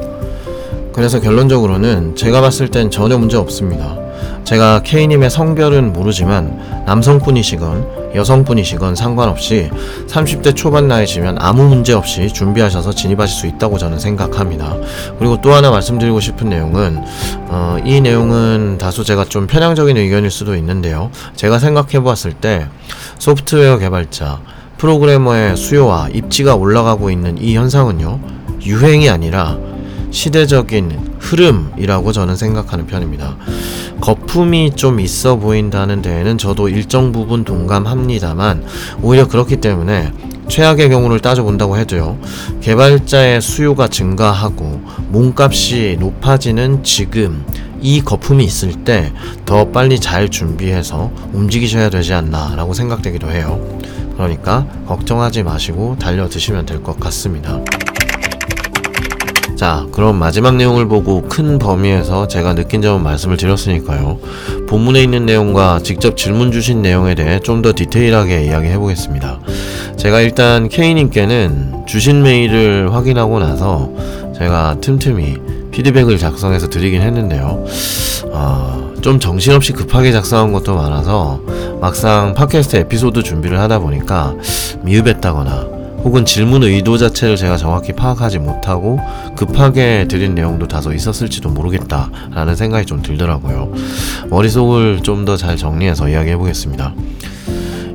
그래서 0.93 1.21
결론적으로는 1.21 2.15
제가 2.15 2.41
봤을 2.41 2.69
땐 2.69 2.91
전혀 2.91 3.19
문제 3.19 3.37
없습니다. 3.37 3.99
제가 4.45 4.83
K님의 4.83 5.31
성별은 5.31 5.93
모르지만 5.93 6.85
남성분이시건 6.87 8.13
여성분이시건 8.15 8.95
상관없이 8.95 9.71
30대 10.09 10.55
초반 10.55 10.89
나이시면 10.89 11.39
아무 11.41 11.65
문제 11.69 11.93
없이 11.93 12.29
준비하셔서 12.29 12.93
진입하실 12.93 13.35
수 13.35 13.47
있다고 13.47 13.79
저는 13.79 13.99
생각합니다. 13.99 14.77
그리고 15.19 15.41
또 15.41 15.53
하나 15.53 15.71
말씀드리고 15.71 16.21
싶은 16.21 16.49
내용은 16.51 17.03
어, 17.49 17.79
이 17.85 18.01
내용은 18.01 18.79
다소 18.79 19.05
제가 19.05 19.25
좀 19.25 19.47
편향적인 19.47 19.97
의견일 19.97 20.31
수도 20.31 20.55
있는데요. 20.57 21.11
제가 21.37 21.59
생각해 21.59 22.01
보았을 22.01 22.33
때 22.33 22.67
소프트웨어 23.19 23.79
개발자, 23.79 24.41
프로그래머의 24.77 25.57
수요와 25.57 26.09
입지가 26.13 26.57
올라가고 26.57 27.11
있는 27.11 27.39
이 27.41 27.57
현상은요. 27.57 28.21
유행이 28.65 29.09
아니라 29.09 29.57
시대적인 30.13 31.17
흐름이라고 31.19 32.13
저는 32.13 32.37
생각하는 32.37 32.87
편입니다. 32.87 33.37
거품이 34.01 34.73
좀 34.77 35.01
있어 35.01 35.37
보인다는 35.37 36.03
데에는 36.03 36.39
저도 36.39 36.69
일정 36.69 37.13
부분 37.13 37.45
동감합니다만 37.45 38.65
오히려 39.03 39.27
그렇기 39.27 39.57
때문에 39.57 40.13
최악의 40.49 40.91
경우를 40.91 41.21
따져본다고 41.21 41.79
해도요 41.79 42.19
개발자의 42.61 43.41
수요가 43.41 43.87
증가하고 43.89 44.83
몸값이 45.11 45.97
높아지는 46.01 46.83
지금 46.83 47.45
이 47.81 48.01
거품이 48.01 48.45
있을 48.45 48.73
때 48.85 49.13
더 49.47 49.69
빨리 49.71 50.01
잘 50.01 50.29
준비해서 50.29 51.13
움직이셔야 51.33 51.91
되지 51.91 52.13
않나 52.15 52.55
라고 52.57 52.75
생각되기도 52.75 53.31
해요 53.31 53.61
그러니까 54.17 54.67
걱정하지 54.87 55.43
마시고 55.45 55.97
달려드시면 56.01 56.67
될 56.67 56.83
것 56.83 56.99
같습니다 56.99 57.61
자, 59.63 59.87
그럼 59.93 60.17
마지막 60.17 60.57
내용을 60.57 60.89
보고 60.89 61.23
큰 61.23 61.61
범위에서 61.61 62.27
제가 62.27 62.57
느낀 62.57 62.83
점은 62.83 63.01
말씀을 63.05 63.37
드렸으니까요. 63.37 64.19
본문에 64.69 65.01
있는 65.01 65.25
내용과 65.25 65.79
직접 65.85 66.17
질문 66.17 66.51
주신 66.51 66.83
내용에 66.83 67.15
대해 67.15 67.39
좀 67.39 67.63
더 67.63 67.73
디테일하게 67.73 68.47
이야기해 68.47 68.77
보겠습니다. 68.77 69.39
제가 69.97 70.21
일단 70.21 70.69
K님께는 70.69 71.85
주신 71.87 72.25
메일을 72.25 72.93
확인하고 72.93 73.39
나서 73.39 73.89
제가 74.37 74.79
틈틈이 74.81 75.37
피드백을 75.71 76.19
작성해서 76.19 76.69
드리긴 76.69 77.01
했는데요. 77.01 77.65
어, 78.33 78.93
좀 79.01 79.21
정신없이 79.21 79.73
급하게 79.75 80.11
작성한 80.11 80.53
것도 80.53 80.75
많아서 80.75 81.41
막상 81.81 82.35
팟캐스트 82.35 82.79
에피소드 82.79 83.23
준비를 83.23 83.61
하다 83.61 83.79
보니까 83.79 84.35
미흡했다거나 84.83 85.72
혹은 86.05 86.25
질문 86.25 86.63
의도 86.65 86.99
자체를 86.99 87.37
제가 87.37 87.57
정확히 87.57 87.93
파악하지 87.93 88.39
못하고 88.41 88.99
급하게 89.37 90.07
드린 90.09 90.35
내용도 90.35 90.67
다소 90.67 90.93
있었을지도 90.93 91.49
모르겠다라는 91.51 92.57
생각이 92.57 92.87
좀 92.87 93.03
들더라고요. 93.03 93.73
머릿속을 94.29 95.01
좀 95.03 95.25
더 95.25 95.37
잘 95.37 95.57
정리해서 95.57 96.09
이야기해 96.09 96.37
보겠습니다. 96.37 96.93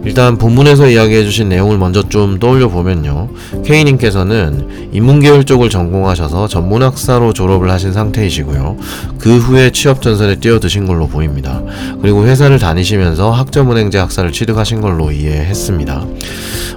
일단 0.07 0.37
본문에서 0.37 0.87
이야기해 0.87 1.25
주신 1.25 1.49
내용을 1.49 1.77
먼저 1.77 2.01
좀 2.01 2.39
떠올려 2.39 2.69
보면요. 2.69 3.27
K님께서는 3.65 4.89
인문계열 4.93 5.43
쪽을 5.43 5.69
전공하셔서 5.69 6.47
전문학사로 6.47 7.33
졸업을 7.33 7.69
하신 7.69 7.91
상태이시고요. 7.91 8.77
그 9.19 9.37
후에 9.37 9.69
취업 9.71 10.01
전선에 10.01 10.37
뛰어드신 10.37 10.87
걸로 10.87 11.07
보입니다. 11.07 11.61
그리고 12.01 12.25
회사를 12.25 12.57
다니시면서 12.57 13.31
학점은행제 13.31 13.97
학사를 13.97 14.31
취득하신 14.31 14.79
걸로 14.79 15.11
이해했습니다. 15.11 16.05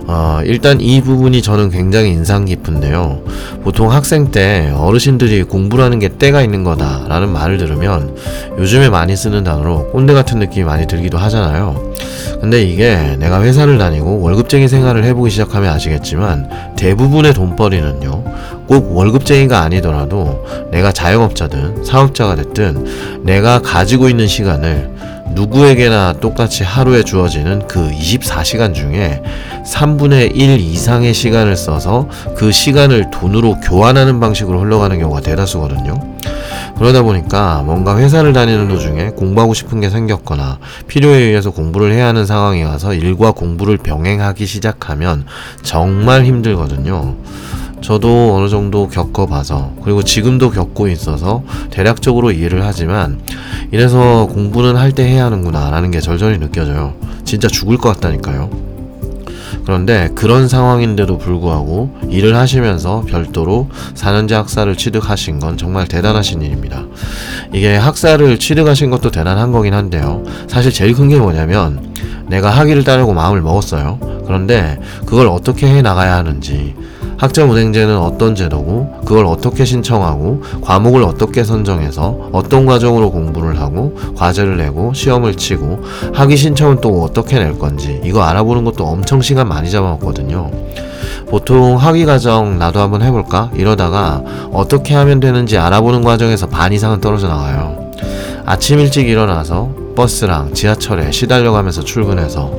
어, 0.08 0.40
일단 0.44 0.80
이 0.80 1.00
부분이 1.00 1.40
저는 1.40 1.70
굉장히 1.70 2.10
인상 2.10 2.46
깊은데요. 2.46 3.22
보통 3.62 3.92
학생 3.92 4.32
때 4.32 4.72
어르신들이 4.74 5.44
공부라는 5.44 6.00
게 6.00 6.08
때가 6.08 6.42
있는 6.42 6.64
거다라는 6.64 7.28
말을 7.28 7.58
들으면 7.58 8.16
요즘에 8.58 8.88
많이 8.90 9.16
쓰는 9.16 9.44
단어로 9.44 9.90
꼰대 9.92 10.14
같은 10.14 10.40
느낌이 10.40 10.64
많이 10.64 10.88
들기도 10.88 11.16
하잖아요. 11.16 11.92
근데 12.40 12.62
이게 12.62 13.16
내가 13.18 13.42
회사를 13.42 13.78
다니고 13.78 14.20
월급쟁이 14.20 14.68
생활을 14.68 15.04
해보기 15.04 15.30
시작하면 15.30 15.72
아시겠지만 15.72 16.48
대부분의 16.76 17.34
돈벌이는요 17.34 18.24
꼭 18.66 18.96
월급쟁이가 18.96 19.60
아니더라도 19.60 20.44
내가 20.70 20.92
자영업자든 20.92 21.84
사업자가 21.84 22.36
됐든 22.36 23.24
내가 23.24 23.60
가지고 23.60 24.08
있는 24.08 24.26
시간을 24.26 24.90
누구에게나 25.34 26.14
똑같이 26.14 26.64
하루에 26.64 27.02
주어지는 27.02 27.66
그 27.66 27.90
24시간 27.90 28.74
중에 28.74 29.22
3분의 29.64 30.34
1 30.34 30.58
이상의 30.58 31.14
시간을 31.14 31.56
써서 31.56 32.08
그 32.36 32.50
시간을 32.50 33.10
돈으로 33.10 33.60
교환하는 33.60 34.18
방식으로 34.20 34.60
흘러가는 34.60 34.98
경우가 34.98 35.20
대다수거든요. 35.20 36.00
그러다 36.80 37.02
보니까 37.02 37.62
뭔가 37.62 37.98
회사를 37.98 38.32
다니는 38.32 38.68
도중에 38.68 39.10
공부하고 39.10 39.52
싶은 39.52 39.80
게 39.80 39.90
생겼거나 39.90 40.58
필요에 40.88 41.18
의해서 41.18 41.50
공부를 41.50 41.92
해야 41.92 42.06
하는 42.06 42.24
상황이 42.24 42.62
와서 42.62 42.94
일과 42.94 43.32
공부를 43.32 43.76
병행하기 43.76 44.46
시작하면 44.46 45.26
정말 45.62 46.24
힘들거든요. 46.24 47.16
저도 47.82 48.34
어느 48.34 48.48
정도 48.48 48.88
겪어봐서 48.88 49.74
그리고 49.84 50.02
지금도 50.02 50.50
겪고 50.50 50.88
있어서 50.88 51.42
대략적으로 51.70 52.30
이해를 52.32 52.64
하지만 52.64 53.20
이래서 53.72 54.26
공부는 54.32 54.76
할 54.76 54.92
때 54.92 55.04
해야 55.04 55.26
하는구나 55.26 55.68
라는 55.70 55.90
게 55.90 56.00
절절히 56.00 56.38
느껴져요. 56.38 56.94
진짜 57.24 57.46
죽을 57.46 57.76
것 57.76 57.90
같다니까요. 57.94 58.69
그런데 59.64 60.10
그런 60.14 60.48
상황인데도 60.48 61.18
불구하고 61.18 61.94
일을 62.08 62.36
하시면서 62.36 63.04
별도로 63.06 63.68
4년제 63.94 64.32
학사를 64.32 64.74
취득하신 64.76 65.38
건 65.38 65.56
정말 65.56 65.86
대단하신 65.86 66.42
일입니다. 66.42 66.84
이게 67.52 67.76
학사를 67.76 68.38
취득하신 68.38 68.90
것도 68.90 69.10
대단한 69.10 69.52
거긴 69.52 69.74
한데요. 69.74 70.22
사실 70.48 70.72
제일 70.72 70.94
큰 70.94 71.10
게 71.10 71.18
뭐냐면 71.18 71.92
내가 72.28 72.50
학위를 72.50 72.84
따려고 72.84 73.12
마음을 73.12 73.40
먹었어요. 73.42 73.98
그런데 74.24 74.78
그걸 75.06 75.26
어떻게 75.26 75.66
해 75.66 75.82
나가야 75.82 76.14
하는지 76.14 76.76
학점 77.20 77.50
은행제는 77.50 77.98
어떤 77.98 78.34
제도고 78.34 79.02
그걸 79.04 79.26
어떻게 79.26 79.66
신청하고 79.66 80.40
과목을 80.62 81.02
어떻게 81.02 81.44
선정해서 81.44 82.30
어떤 82.32 82.64
과정으로 82.64 83.10
공부를 83.10 83.60
하고 83.60 83.94
과제를 84.16 84.56
내고 84.56 84.94
시험을 84.94 85.34
치고 85.34 85.82
학위 86.14 86.38
신청은 86.38 86.80
또 86.80 87.02
어떻게 87.02 87.38
낼 87.38 87.58
건지 87.58 88.00
이거 88.02 88.22
알아보는 88.22 88.64
것도 88.64 88.86
엄청 88.86 89.20
시간 89.20 89.48
많이 89.48 89.70
잡아먹거든요. 89.70 90.50
보통 91.28 91.76
학위 91.76 92.06
과정 92.06 92.58
나도 92.58 92.80
한번 92.80 93.02
해볼까 93.02 93.50
이러다가 93.54 94.24
어떻게 94.50 94.94
하면 94.94 95.20
되는지 95.20 95.58
알아보는 95.58 96.02
과정에서 96.02 96.46
반 96.46 96.72
이상은 96.72 97.02
떨어져 97.02 97.28
나가요. 97.28 97.90
아침 98.46 98.78
일찍 98.78 99.06
일어나서 99.06 99.79
버스랑 99.94 100.54
지하철에 100.54 101.10
시달려가면서 101.10 101.82
출근해서 101.82 102.50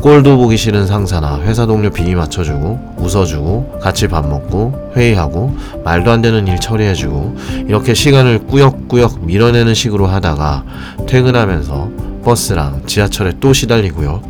꼴도 0.00 0.36
보기 0.36 0.56
싫은 0.56 0.86
상사나 0.86 1.40
회사 1.40 1.66
동료 1.66 1.90
비위 1.90 2.14
맞춰주고 2.14 2.96
웃어주고 2.98 3.80
같이 3.82 4.08
밥 4.08 4.28
먹고 4.28 4.92
회의하고 4.96 5.56
말도 5.84 6.10
안 6.10 6.22
되는 6.22 6.46
일 6.46 6.58
처리해주고 6.58 7.36
이렇게 7.68 7.94
시간을 7.94 8.46
꾸역꾸역 8.46 9.24
밀어내는 9.24 9.74
식으로 9.74 10.06
하다가 10.06 10.64
퇴근하면서 11.06 11.90
버스랑 12.24 12.82
지하철에 12.86 13.34
또 13.38 13.52
시달리고요. 13.52 14.20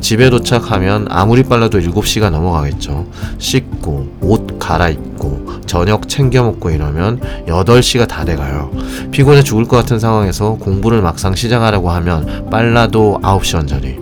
집에 0.00 0.30
도착하면 0.30 1.06
아무리 1.10 1.42
빨라도 1.42 1.78
7시가 1.78 2.30
넘어가겠죠. 2.30 3.06
씻고 3.38 4.16
옷 4.20 4.58
갈아입고 4.58 5.60
저녁 5.66 6.08
챙겨 6.08 6.42
먹고 6.42 6.70
이러면 6.70 7.20
8시가 7.46 8.08
다 8.08 8.24
돼가요. 8.24 8.70
피곤해 9.10 9.42
죽을 9.42 9.66
것 9.66 9.76
같은 9.76 9.98
상황에서 9.98 10.54
공부를 10.54 11.02
막상 11.02 11.34
시작하려고 11.34 11.90
하면 11.90 12.48
빨라도 12.50 13.20
9시 13.22 13.58
언저리. 13.58 13.98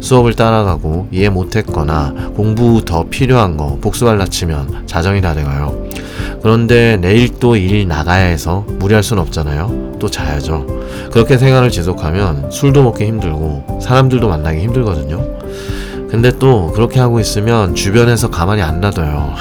수업을 0.00 0.34
따라가고 0.34 1.08
이해 1.10 1.28
못했거나 1.30 2.12
공부 2.34 2.84
더 2.84 3.04
필요한 3.08 3.56
거 3.56 3.78
복습할 3.80 4.18
낮추면 4.18 4.86
자정이 4.86 5.20
다 5.20 5.34
돼가요. 5.34 5.85
그런데 6.46 6.96
내일 7.00 7.40
또 7.40 7.56
일 7.56 7.88
나가야 7.88 8.26
해서 8.26 8.64
무리할 8.78 9.02
순 9.02 9.18
없잖아요. 9.18 9.96
또 9.98 10.08
자야죠. 10.08 10.64
그렇게 11.10 11.38
생활을 11.38 11.70
지속하면 11.72 12.52
술도 12.52 12.84
먹기 12.84 13.04
힘들고 13.04 13.80
사람들도 13.82 14.28
만나기 14.28 14.60
힘들거든요. 14.60 15.26
근데 16.08 16.30
또 16.38 16.70
그렇게 16.70 17.00
하고 17.00 17.18
있으면 17.18 17.74
주변에서 17.74 18.30
가만히 18.30 18.62
안 18.62 18.80
놔둬요. 18.80 19.34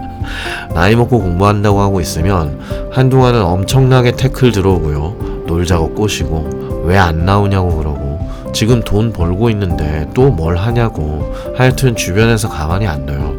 나이 0.74 0.96
먹고 0.96 1.20
공부한다고 1.20 1.82
하고 1.82 2.00
있으면 2.00 2.58
한동안은 2.92 3.42
엄청나게 3.42 4.12
태클 4.12 4.50
들어오고요. 4.52 5.44
놀자고 5.46 5.90
꼬시고 5.92 6.84
왜 6.86 6.96
안 6.96 7.26
나오냐고 7.26 7.76
그러고 7.76 8.26
지금 8.54 8.80
돈 8.80 9.12
벌고 9.12 9.50
있는데 9.50 10.08
또 10.14 10.30
뭘 10.30 10.56
하냐고 10.56 11.30
하여튼 11.58 11.94
주변에서 11.94 12.48
가만히 12.48 12.86
안 12.86 13.04
둬요. 13.04 13.34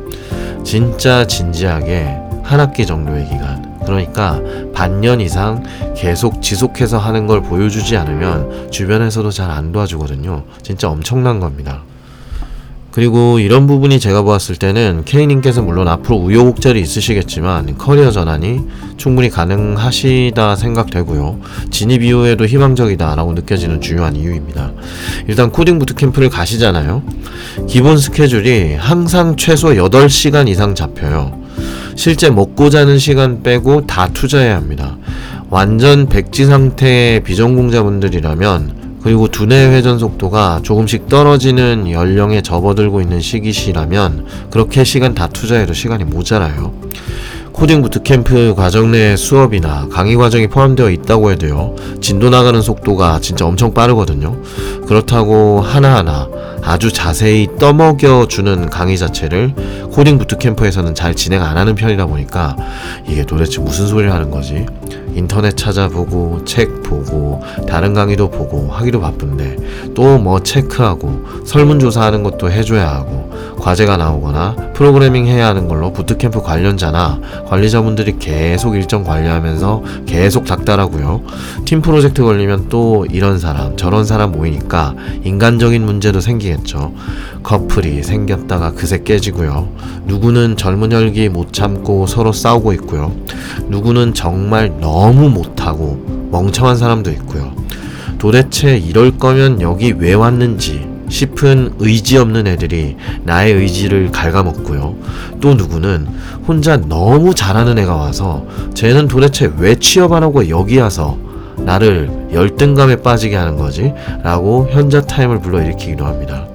진짜 0.63 1.25
진지하게 1.25 2.28
한 2.49 2.59
학기 2.59 2.83
정도의 2.83 3.25
기간 3.25 3.77
그러니까 3.85 4.41
반년 4.73 5.21
이상 5.21 5.63
계속 5.95 6.41
지속해서 6.41 6.97
하는 6.97 7.27
걸 7.27 7.43
보여주지 7.43 7.95
않으면 7.95 8.71
주변에서도 8.71 9.29
잘 9.29 9.49
안 9.49 9.71
도와주거든요. 9.71 10.43
진짜 10.63 10.89
엄청난 10.89 11.39
겁니다. 11.39 11.83
그리고 12.91 13.37
이런 13.39 13.67
부분이 13.67 13.99
제가 13.99 14.23
보았을 14.23 14.55
때는 14.55 15.03
K님께서 15.05 15.61
물론 15.61 15.87
앞으로 15.87 16.17
우여곡절이 16.17 16.81
있으시겠지만 16.81 17.77
커리어 17.77 18.09
전환이 18.09 18.61
충분히 18.97 19.29
가능하시다 19.29 20.55
생각되고요. 20.55 21.39
진입 21.69 22.01
이후에도 22.03 22.45
희망적이다라고 22.47 23.33
느껴지는 23.33 23.79
중요한 23.79 24.15
이유입니다. 24.15 24.71
일단 25.27 25.51
코딩 25.51 25.77
부트캠프를 25.77 26.29
가시잖아요. 26.29 27.03
기본 27.67 27.97
스케줄이 27.97 28.73
항상 28.73 29.35
최소 29.35 29.69
8시간 29.69 30.47
이상 30.47 30.73
잡혀요. 30.73 31.38
실제 31.99 32.29
먹고 32.29 32.69
자는 32.69 32.97
시간 32.97 33.43
빼고 33.43 33.85
다 33.85 34.07
투자해야 34.07 34.55
합니다. 34.55 34.95
완전 35.49 36.07
백지 36.07 36.45
상태의 36.45 37.19
비전공자분들이라면 37.25 38.99
그리고 39.03 39.27
두뇌 39.27 39.75
회전 39.75 39.99
속도가 39.99 40.61
조금씩 40.63 41.09
떨어지는 41.09 41.91
연령에 41.91 42.41
접어들고 42.41 43.01
있는 43.01 43.19
시기시라면 43.19 44.27
그렇게 44.49 44.85
시간 44.85 45.13
다 45.13 45.27
투자해도 45.27 45.73
시간이 45.73 46.05
모자라요. 46.05 46.71
코딩 47.51 47.81
부트캠프 47.81 48.53
과정 48.55 48.91
내 48.91 49.17
수업이나 49.17 49.89
강의 49.91 50.15
과정이 50.15 50.47
포함되어 50.47 50.91
있다고 50.91 51.31
해도요, 51.31 51.75
진도 51.99 52.29
나가는 52.29 52.61
속도가 52.61 53.19
진짜 53.19 53.45
엄청 53.45 53.73
빠르거든요. 53.73 54.41
그렇다고 54.87 55.59
하나하나 55.59 56.29
아주 56.63 56.91
자세히 56.91 57.47
떠먹여 57.59 58.27
주는 58.27 58.69
강의 58.69 58.97
자체를 58.97 59.53
코딩 59.91 60.17
부트캠프에서는 60.19 60.93
잘 60.95 61.15
진행 61.15 61.43
안 61.43 61.57
하는 61.57 61.75
편이다 61.75 62.05
보니까 62.05 62.55
이게 63.07 63.23
도대체 63.23 63.59
무슨 63.61 63.87
소리를 63.87 64.11
하는 64.11 64.29
거지? 64.29 64.65
인터넷 65.15 65.57
찾아보고 65.57 66.45
책 66.45 66.83
보고 66.83 67.41
다른 67.67 67.93
강의도 67.93 68.29
보고 68.29 68.69
하기도 68.69 69.01
바쁜데 69.01 69.57
또 69.95 70.19
뭐 70.19 70.41
체크하고 70.41 71.45
설문조사 71.45 72.01
하는 72.01 72.23
것도 72.23 72.51
해줘야 72.51 72.89
하고 72.89 73.29
과제가 73.59 73.95
나오거나 73.97 74.55
프로그래밍 74.73 75.27
해야 75.27 75.47
하는 75.47 75.67
걸로 75.67 75.93
부트캠프 75.93 76.41
관련자나 76.41 77.19
관리자분들이 77.47 78.17
계속 78.19 78.75
일정 78.75 79.03
관리하면서 79.03 79.83
계속 80.05 80.45
닥달하고요. 80.45 81.21
팀 81.65 81.81
프로젝트 81.81 82.23
걸리면 82.23 82.67
또 82.69 83.05
이런 83.09 83.39
사람 83.39 83.77
저런 83.77 84.03
사람 84.05 84.31
모이니까 84.31 84.95
인간적인 85.23 85.83
문제도 85.85 86.19
생기 86.19 86.48
겠죠. 86.55 86.93
커플이 87.43 88.03
생겼다가 88.03 88.71
그새 88.73 89.03
깨지고요. 89.03 89.69
누구는 90.05 90.57
젊은 90.57 90.91
혈기 90.91 91.29
못 91.29 91.53
참고 91.53 92.05
서로 92.07 92.31
싸우고 92.31 92.73
있고요. 92.73 93.15
누구는 93.67 94.13
정말 94.13 94.73
너무 94.79 95.29
못하고 95.29 96.29
멍청한 96.31 96.77
사람도 96.77 97.11
있고요. 97.11 97.53
도대체 98.17 98.77
이럴 98.77 99.17
거면 99.17 99.61
여기 99.61 99.93
왜 99.97 100.13
왔는지 100.13 100.87
싶은 101.09 101.73
의지 101.79 102.17
없는 102.17 102.45
애들이 102.47 102.95
나의 103.23 103.53
의지를 103.53 104.11
갉아먹고요. 104.11 104.95
또 105.41 105.55
누구는 105.55 106.07
혼자 106.47 106.77
너무 106.77 107.33
잘하는 107.33 107.79
애가 107.79 107.95
와서 107.95 108.45
쟤는 108.75 109.07
도대체 109.07 109.51
왜 109.57 109.75
취업 109.75 110.13
안 110.13 110.23
하고 110.23 110.47
여기 110.49 110.77
와서 110.77 111.17
나를 111.65 112.09
열등감에 112.33 112.97
빠지게 112.97 113.35
하는 113.35 113.57
거지? 113.57 113.93
라고 114.23 114.67
현자 114.69 115.01
타임을 115.01 115.39
불러일으키기도 115.39 116.05
합니다. 116.05 116.45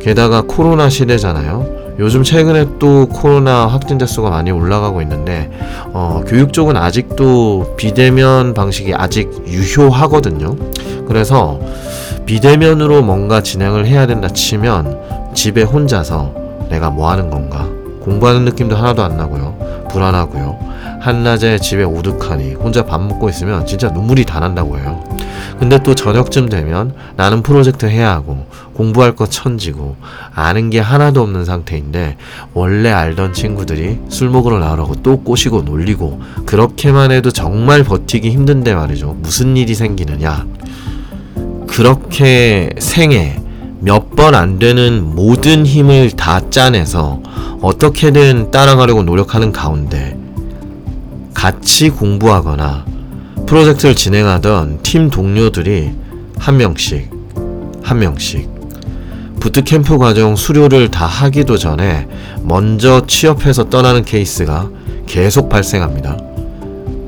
게다가 0.00 0.42
코로나 0.42 0.88
시대잖아요. 0.88 1.82
요즘 1.98 2.22
최근에 2.22 2.66
또 2.78 3.06
코로나 3.06 3.66
확진자 3.66 4.06
수가 4.06 4.30
많이 4.30 4.50
올라가고 4.50 5.02
있는데 5.02 5.50
어, 5.92 6.22
교육 6.26 6.52
쪽은 6.52 6.76
아직도 6.76 7.74
비대면 7.76 8.54
방식이 8.54 8.94
아직 8.94 9.30
유효하거든요. 9.46 10.56
그래서 11.06 11.60
비대면으로 12.26 13.02
뭔가 13.02 13.42
진행을 13.42 13.86
해야 13.86 14.06
된다 14.06 14.28
치면 14.28 15.32
집에 15.34 15.62
혼자서 15.62 16.32
내가 16.70 16.90
뭐 16.90 17.10
하는 17.10 17.30
건가 17.30 17.68
공부하는 18.00 18.44
느낌도 18.46 18.74
하나도 18.74 19.02
안 19.02 19.16
나고요. 19.16 19.86
불안하고요. 19.90 20.71
한낮에 21.02 21.58
집에 21.58 21.82
오득하니 21.82 22.54
혼자 22.54 22.84
밥 22.84 23.02
먹고 23.02 23.28
있으면 23.28 23.66
진짜 23.66 23.88
눈물이 23.88 24.24
다 24.24 24.38
난다고 24.38 24.78
해요. 24.78 25.02
근데 25.58 25.82
또 25.82 25.94
저녁쯤 25.94 26.48
되면 26.48 26.94
나는 27.16 27.42
프로젝트 27.42 27.86
해야 27.86 28.12
하고 28.12 28.46
공부할 28.74 29.16
거 29.16 29.26
천지고 29.26 29.96
아는 30.34 30.70
게 30.70 30.78
하나도 30.80 31.20
없는 31.22 31.44
상태인데 31.44 32.16
원래 32.54 32.90
알던 32.90 33.32
친구들이 33.32 33.98
술 34.08 34.30
먹으러 34.30 34.58
나오라고 34.60 34.96
또 35.02 35.20
꼬시고 35.20 35.62
놀리고 35.62 36.20
그렇게만 36.46 37.10
해도 37.10 37.30
정말 37.30 37.82
버티기 37.82 38.30
힘든데 38.30 38.74
말이죠. 38.74 39.16
무슨 39.20 39.56
일이 39.56 39.74
생기느냐. 39.74 40.46
그렇게 41.66 42.70
생애 42.78 43.38
몇 43.80 44.10
번 44.14 44.34
안 44.36 44.60
되는 44.60 45.02
모든 45.16 45.66
힘을 45.66 46.12
다 46.12 46.40
짜내서 46.50 47.20
어떻게든 47.60 48.50
따라가려고 48.52 49.02
노력하는 49.02 49.50
가운데 49.50 50.16
같이 51.34 51.90
공부하거나 51.90 52.84
프로젝트를 53.46 53.94
진행하던 53.94 54.80
팀 54.82 55.10
동료들이 55.10 55.92
한 56.38 56.56
명씩 56.56 57.10
한 57.82 57.98
명씩 57.98 58.50
부트캠프 59.40 59.98
과정 59.98 60.36
수료를 60.36 60.90
다 60.90 61.06
하기도 61.06 61.58
전에 61.58 62.08
먼저 62.42 63.06
취업해서 63.06 63.68
떠나는 63.68 64.04
케이스가 64.04 64.70
계속 65.06 65.48
발생합니다. 65.48 66.16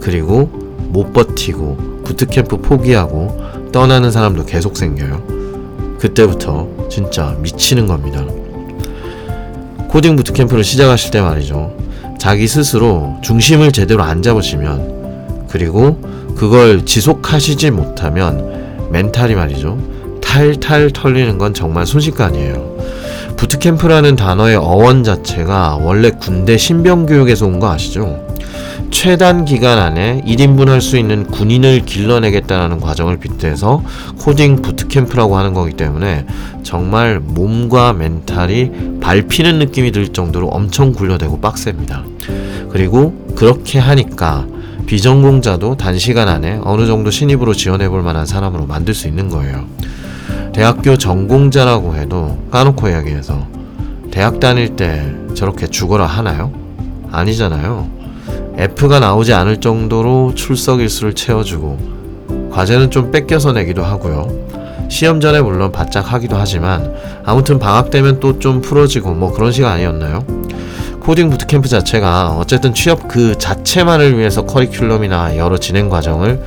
그리고 0.00 0.50
못 0.88 1.12
버티고 1.12 2.02
부트캠프 2.04 2.58
포기하고 2.58 3.70
떠나는 3.72 4.10
사람도 4.10 4.46
계속 4.46 4.76
생겨요. 4.76 5.96
그때부터 6.00 6.68
진짜 6.90 7.36
미치는 7.40 7.86
겁니다. 7.86 8.24
코딩 9.88 10.16
bootcamp를 10.16 10.64
시작하실 10.64 11.12
때 11.12 11.20
말이죠. 11.20 11.83
자기 12.24 12.48
스스로 12.48 13.18
중심을 13.20 13.70
제대로 13.70 14.02
안 14.02 14.22
잡으시면 14.22 15.44
그리고 15.50 16.00
그걸 16.34 16.86
지속하시지 16.86 17.70
못하면 17.70 18.88
멘탈이 18.90 19.34
말이죠. 19.34 19.76
탈탈 20.22 20.90
털리는 20.92 21.36
건 21.36 21.52
정말 21.52 21.84
순식간이에요. 21.84 22.76
부트캠프라는 23.36 24.16
단어의 24.16 24.56
어원 24.56 25.04
자체가 25.04 25.76
원래 25.82 26.12
군대 26.12 26.56
신병교육에서 26.56 27.44
온 27.46 27.60
거 27.60 27.70
아시죠? 27.70 28.26
최단 28.94 29.44
기간 29.44 29.80
안에 29.80 30.22
1인분 30.24 30.68
할 30.68 30.80
수 30.80 30.96
있는 30.96 31.26
군인을 31.26 31.80
길러내겠다는 31.84 32.78
과정을 32.78 33.18
빗대서 33.18 33.82
코딩 34.20 34.62
부트캠프라고 34.62 35.36
하는 35.36 35.52
거기 35.52 35.72
때문에 35.72 36.24
정말 36.62 37.18
몸과 37.18 37.92
멘탈이 37.92 39.00
밟히는 39.00 39.58
느낌이 39.58 39.90
들 39.90 40.12
정도로 40.12 40.46
엄청 40.46 40.92
굴려대고 40.92 41.40
빡셉니다. 41.40 42.04
그리고 42.70 43.26
그렇게 43.34 43.80
하니까 43.80 44.46
비전공자도 44.86 45.76
단시간 45.76 46.28
안에 46.28 46.60
어느 46.62 46.86
정도 46.86 47.10
신입으로 47.10 47.52
지원해 47.52 47.88
볼 47.88 48.02
만한 48.02 48.26
사람으로 48.26 48.66
만들 48.66 48.94
수 48.94 49.08
있는 49.08 49.28
거예요. 49.28 49.64
대학교 50.52 50.96
전공자라고 50.96 51.96
해도 51.96 52.38
까놓고 52.52 52.88
이야기해서 52.88 53.44
대학 54.12 54.38
다닐 54.38 54.76
때 54.76 55.04
저렇게 55.34 55.66
죽어라 55.66 56.06
하나요? 56.06 56.52
아니잖아요. 57.10 58.03
F가 58.56 59.00
나오지 59.00 59.32
않을 59.34 59.60
정도로 59.60 60.32
출석 60.34 60.80
일수를 60.80 61.14
채워주고 61.14 62.50
과제는 62.52 62.90
좀 62.90 63.10
뺏겨서 63.10 63.52
내기도 63.52 63.82
하고요. 63.82 64.28
시험 64.88 65.20
전에 65.20 65.40
물론 65.40 65.72
바짝 65.72 66.12
하기도 66.12 66.36
하지만 66.36 66.94
아무튼 67.24 67.58
방학 67.58 67.90
되면 67.90 68.20
또 68.20 68.38
좀 68.38 68.60
풀어지고 68.60 69.14
뭐 69.14 69.32
그런 69.32 69.50
시간 69.50 69.72
아니었나요? 69.72 70.24
코딩 71.00 71.30
부트캠프 71.30 71.68
자체가 71.68 72.36
어쨌든 72.38 72.72
취업 72.74 73.08
그 73.08 73.36
자체만을 73.36 74.16
위해서 74.18 74.44
커리큘럼이나 74.46 75.36
여러 75.36 75.58
진행 75.58 75.88
과정을 75.88 76.40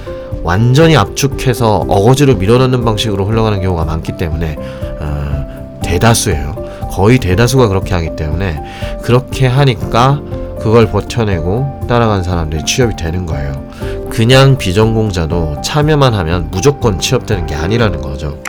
완전히 0.43 0.95
압축해서 0.95 1.85
어거지로 1.87 2.35
밀어넣는 2.35 2.85
방식으로 2.85 3.25
흘러가는 3.25 3.61
경우가 3.61 3.85
많기 3.85 4.15
때문에 4.17 4.55
어, 4.99 5.79
대다수예요. 5.83 6.55
거의 6.91 7.19
대다수가 7.19 7.67
그렇게 7.67 7.93
하기 7.93 8.15
때문에 8.15 8.59
그렇게 9.03 9.45
하니까 9.47 10.21
그걸 10.59 10.89
버텨내고 10.89 11.85
따라간 11.87 12.23
사람들이 12.23 12.65
취업이 12.65 12.95
되는 12.95 13.25
거예요. 13.25 13.67
그냥 14.09 14.57
비전공자도 14.57 15.61
참여만 15.63 16.13
하면 16.13 16.49
무조건 16.51 16.99
취업되는 16.99 17.45
게 17.45 17.55
아니라는 17.55 18.01
거죠. 18.01 18.41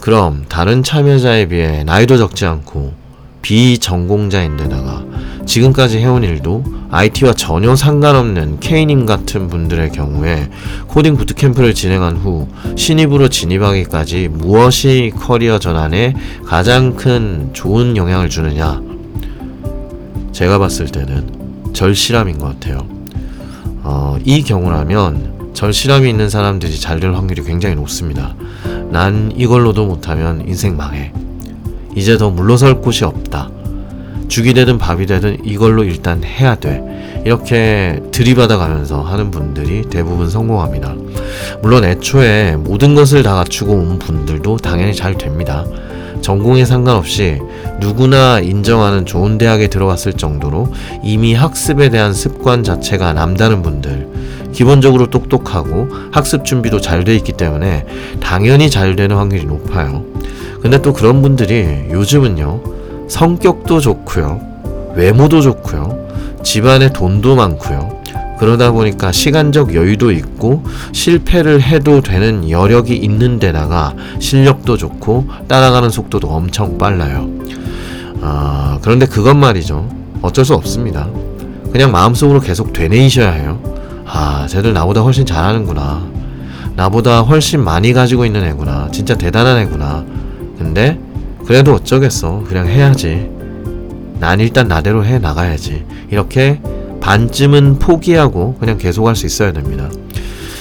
그럼 0.00 0.44
다른 0.48 0.82
참여자에 0.82 1.46
비해 1.46 1.82
나이도 1.82 2.18
적지 2.18 2.44
않고 2.46 2.92
비전공자인데다가 3.42 5.02
지금까지 5.46 5.98
해온 5.98 6.24
일도 6.24 6.64
IT와 6.90 7.34
전혀 7.34 7.74
상관없는 7.74 8.60
K님 8.60 9.06
같은 9.06 9.48
분들의 9.48 9.92
경우에 9.92 10.48
코딩 10.86 11.16
부트캠프를 11.16 11.74
진행한 11.74 12.16
후 12.16 12.48
신입으로 12.76 13.28
진입하기까지 13.28 14.28
무엇이 14.28 15.12
커리어 15.18 15.58
전환에 15.58 16.14
가장 16.46 16.94
큰 16.96 17.50
좋은 17.52 17.96
영향을 17.96 18.28
주느냐? 18.28 18.93
제가 20.34 20.58
봤을 20.58 20.86
때는 20.88 21.72
절실함인 21.72 22.38
것 22.38 22.46
같아요. 22.48 22.86
어, 23.84 24.18
이 24.24 24.42
경우라면 24.42 25.52
절실함이 25.54 26.10
있는 26.10 26.28
사람들이 26.28 26.78
잘 26.80 26.98
될 26.98 27.12
확률이 27.14 27.42
굉장히 27.44 27.76
높습니다. 27.76 28.34
난 28.90 29.32
이걸로도 29.36 29.86
못하면 29.86 30.42
인생 30.46 30.76
망해. 30.76 31.12
이제 31.94 32.18
더 32.18 32.30
물러설 32.30 32.80
곳이 32.80 33.04
없다. 33.04 33.48
죽이 34.26 34.54
되든 34.54 34.78
밥이 34.78 35.06
되든 35.06 35.44
이걸로 35.44 35.84
일단 35.84 36.24
해야 36.24 36.56
돼. 36.56 36.82
이렇게 37.24 38.02
들이받아 38.10 38.56
가면서 38.56 39.02
하는 39.02 39.30
분들이 39.30 39.82
대부분 39.82 40.28
성공합니다. 40.28 40.96
물론 41.62 41.84
애초에 41.84 42.56
모든 42.56 42.96
것을 42.96 43.22
다 43.22 43.34
갖추고 43.34 43.72
온 43.72 43.98
분들도 44.00 44.56
당연히 44.56 44.94
잘 44.94 45.16
됩니다. 45.16 45.64
전공에 46.20 46.64
상관없이 46.64 47.40
누구나 47.80 48.40
인정하는 48.40 49.04
좋은 49.04 49.38
대학에 49.38 49.68
들어갔을 49.68 50.14
정도로 50.14 50.68
이미 51.02 51.34
학습에 51.34 51.90
대한 51.90 52.12
습관 52.14 52.62
자체가 52.62 53.12
남다른 53.12 53.62
분들, 53.62 54.08
기본적으로 54.52 55.10
똑똑하고 55.10 55.88
학습 56.12 56.44
준비도 56.44 56.80
잘 56.80 57.04
돼 57.04 57.14
있기 57.16 57.32
때문에 57.32 57.84
당연히 58.20 58.70
잘 58.70 58.96
되는 58.96 59.16
확률이 59.16 59.44
높아요. 59.44 60.04
근데 60.62 60.80
또 60.80 60.92
그런 60.92 61.20
분들이 61.20 61.86
요즘은요, 61.90 62.62
성격도 63.08 63.80
좋고요, 63.80 64.40
외모도 64.94 65.40
좋고요, 65.42 66.08
집안에 66.42 66.92
돈도 66.92 67.36
많고요, 67.36 68.03
그러다 68.44 68.72
보니까 68.72 69.10
시간적 69.10 69.74
여유도 69.74 70.12
있고 70.12 70.62
실패를 70.92 71.62
해도 71.62 72.02
되는 72.02 72.50
여력이 72.50 72.94
있는 72.94 73.38
데다가 73.38 73.94
실력도 74.18 74.76
좋고 74.76 75.28
따라가는 75.48 75.88
속도도 75.88 76.28
엄청 76.28 76.76
빨라요. 76.76 77.26
아, 78.20 78.78
그런데 78.82 79.06
그것 79.06 79.34
말이죠. 79.34 79.88
어쩔 80.20 80.44
수 80.44 80.52
없습니다. 80.52 81.08
그냥 81.72 81.90
마음속으로 81.90 82.40
계속 82.40 82.74
되뇌이셔야 82.74 83.30
해요. 83.30 83.58
아, 84.04 84.46
쟤들 84.46 84.74
나보다 84.74 85.00
훨씬 85.00 85.24
잘하는구나. 85.24 86.06
나보다 86.76 87.22
훨씬 87.22 87.64
많이 87.64 87.94
가지고 87.94 88.26
있는 88.26 88.44
애구나. 88.44 88.90
진짜 88.92 89.14
대단한 89.14 89.56
애구나. 89.60 90.04
근데 90.58 91.00
그래도 91.46 91.72
어쩌겠어. 91.72 92.44
그냥 92.46 92.66
해야지. 92.66 93.30
난 94.20 94.38
일단 94.38 94.68
나대로 94.68 95.02
해 95.02 95.18
나가야지. 95.18 95.86
이렇게 96.10 96.60
반쯤은 97.04 97.78
포기하고 97.78 98.54
그냥 98.58 98.78
계속 98.78 99.06
할 99.06 99.14
수 99.14 99.26
있어야 99.26 99.52
됩니다. 99.52 99.90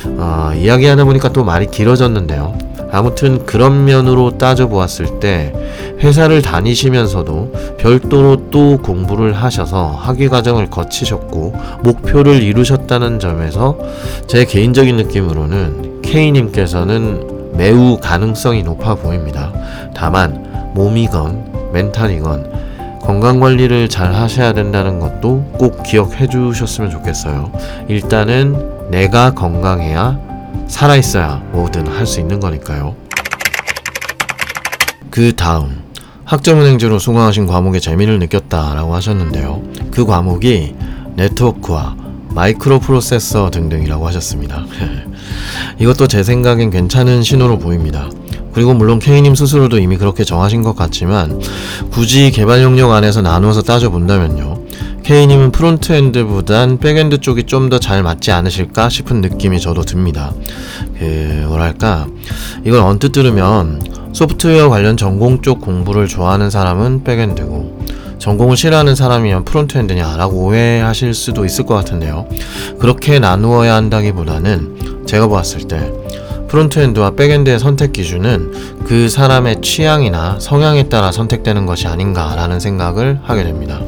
어, 0.06 0.52
이야기하다 0.56 1.06
보니까 1.06 1.32
또 1.32 1.46
말이 1.46 1.66
길어졌는데요. 1.68 2.58
아무튼 2.92 3.46
그런 3.46 3.86
면으로 3.86 4.38
따져보았을 4.38 5.20
때 5.22 5.54
회사를 6.02 6.42
다니시면서도 6.42 7.78
별도로 7.80 8.50
또 8.52 8.78
공부를 8.78 9.34
하셔서 9.34 9.88
학위 9.88 10.28
과정을 10.28 10.70
거치셨고 10.70 11.56
목표를 11.82 12.44
이루셨다는 12.44 13.20
점에서 13.20 13.80
제 14.28 14.44
개인적인 14.46 14.98
느낌으로는 14.98 16.02
K님께서는 16.02 17.54
매우 17.54 17.98
가능성이 18.00 18.64
높아 18.64 18.96
보입니다. 18.96 19.52
다만 19.96 20.72
몸이건 20.76 21.72
멘탈이건 21.74 22.63
건강 23.04 23.40
관리를 23.40 23.90
잘 23.90 24.14
하셔야 24.14 24.54
된다는 24.54 25.00
것도 25.00 25.44
꼭 25.58 25.84
기억해 25.84 26.28
주셨으면 26.28 26.90
좋겠어요. 26.90 27.52
일단은 27.90 28.90
내가 28.90 29.34
건강해야 29.34 30.18
살아있어야 30.68 31.44
뭐든 31.52 31.88
할 31.88 32.06
수 32.08 32.20
있는 32.22 32.40
거니까요. 32.40 32.96
그 35.10 35.36
다음 35.36 35.84
학점은행제로 36.26 36.98
수강하신 36.98 37.46
과목의 37.46 37.82
재미를 37.82 38.20
느꼈다라고 38.20 38.96
하셨는데요. 38.96 39.62
그 39.92 40.06
과목이 40.06 40.74
네트워크와 41.16 41.96
마이크로 42.30 42.80
프로세서 42.80 43.52
등등이라고 43.52 44.08
하셨습니다. 44.08 44.64
이것도 45.78 46.08
제 46.08 46.24
생각엔 46.24 46.72
괜찮은 46.72 47.22
신호로 47.22 47.60
보입니다. 47.60 48.10
그리고 48.54 48.74
물론 48.74 49.00
K님 49.00 49.36
스스로도 49.36 49.80
이미 49.80 49.98
그렇게 49.98 50.24
정하신 50.24 50.62
것 50.62 50.76
같지만 50.76 51.42
굳이 51.92 52.32
개발 52.32 52.62
영역 52.62 52.92
안에서 52.92 53.22
나누어서 53.22 53.62
따져본다면요. 53.64 54.62
K님은 55.04 55.52
frontend보단 55.52 56.78
backend 56.78 57.20
쪽이 57.20 57.44
좀 57.44 57.70
더 57.70 57.80
잘 57.80 58.04
맞지 58.04 58.32
않으실까 58.32 58.90
싶은 58.90 59.22
느낌이 59.22 59.60
저도 59.60 59.82
듭니다. 59.82 60.34
그 60.98 61.46
뭐랄까 61.48 62.08
이걸 62.64 62.80
언뜻 62.82 63.12
들으면 63.12 63.82
소프트웨어 64.14 64.70
관련 64.70 64.96
전공 64.96 65.42
쪽 65.42 65.60
공부를 65.60 66.08
좋아하는 66.08 66.50
사람은 66.50 67.04
backend고 67.04 67.84
전공을 68.20 68.56
싫어하는 68.56 68.96
사람이면 68.96 69.44
frontend냐라고 69.44 70.46
오해하실 70.46 71.14
수도 71.14 71.44
있을 71.44 71.66
것 71.66 71.76
같은데요. 71.76 72.28
그렇게 72.80 73.20
나누어야 73.20 73.76
한다기보다는 73.76 75.04
제가 75.06 75.28
보았을 75.28 75.68
때 75.68 75.92
frontend와 76.54 77.16
backend의 77.16 77.58
선택 77.58 77.94
기준은 77.94 78.84
그 78.86 79.10
사람의 79.10 79.62
취향이나 79.62 80.38
성향에 80.40 80.84
따라 80.88 81.12
선택되는 81.12 81.66
것이 81.66 81.88
아닌가라는 81.88 82.60
생각을 82.60 83.20
하게 83.24 83.44
됩니다. 83.44 83.82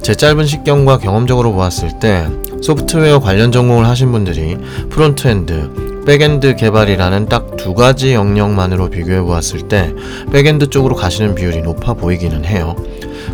제 0.00 0.14
짧은 0.14 0.46
식견과 0.46 0.96
경험적으로 0.96 1.52
보았을 1.52 1.98
때 2.00 2.26
소프트웨어 2.62 3.20
관련 3.20 3.52
전공을 3.52 3.86
하신 3.86 4.12
분들이 4.12 4.56
frontend, 4.88 5.89
backend 6.06 6.56
개발이라는 6.56 7.26
딱 7.26 7.50
두 7.60 7.74
가지 7.74 8.14
영역만으로 8.14 8.88
비교해 8.88 9.20
보았을 9.20 9.68
때 9.68 9.92
backend 10.32 10.70
쪽으로 10.70 10.96
가시는 10.96 11.34
비율이 11.34 11.60
높아 11.60 11.92
보이기는 11.92 12.44
해요. 12.46 12.74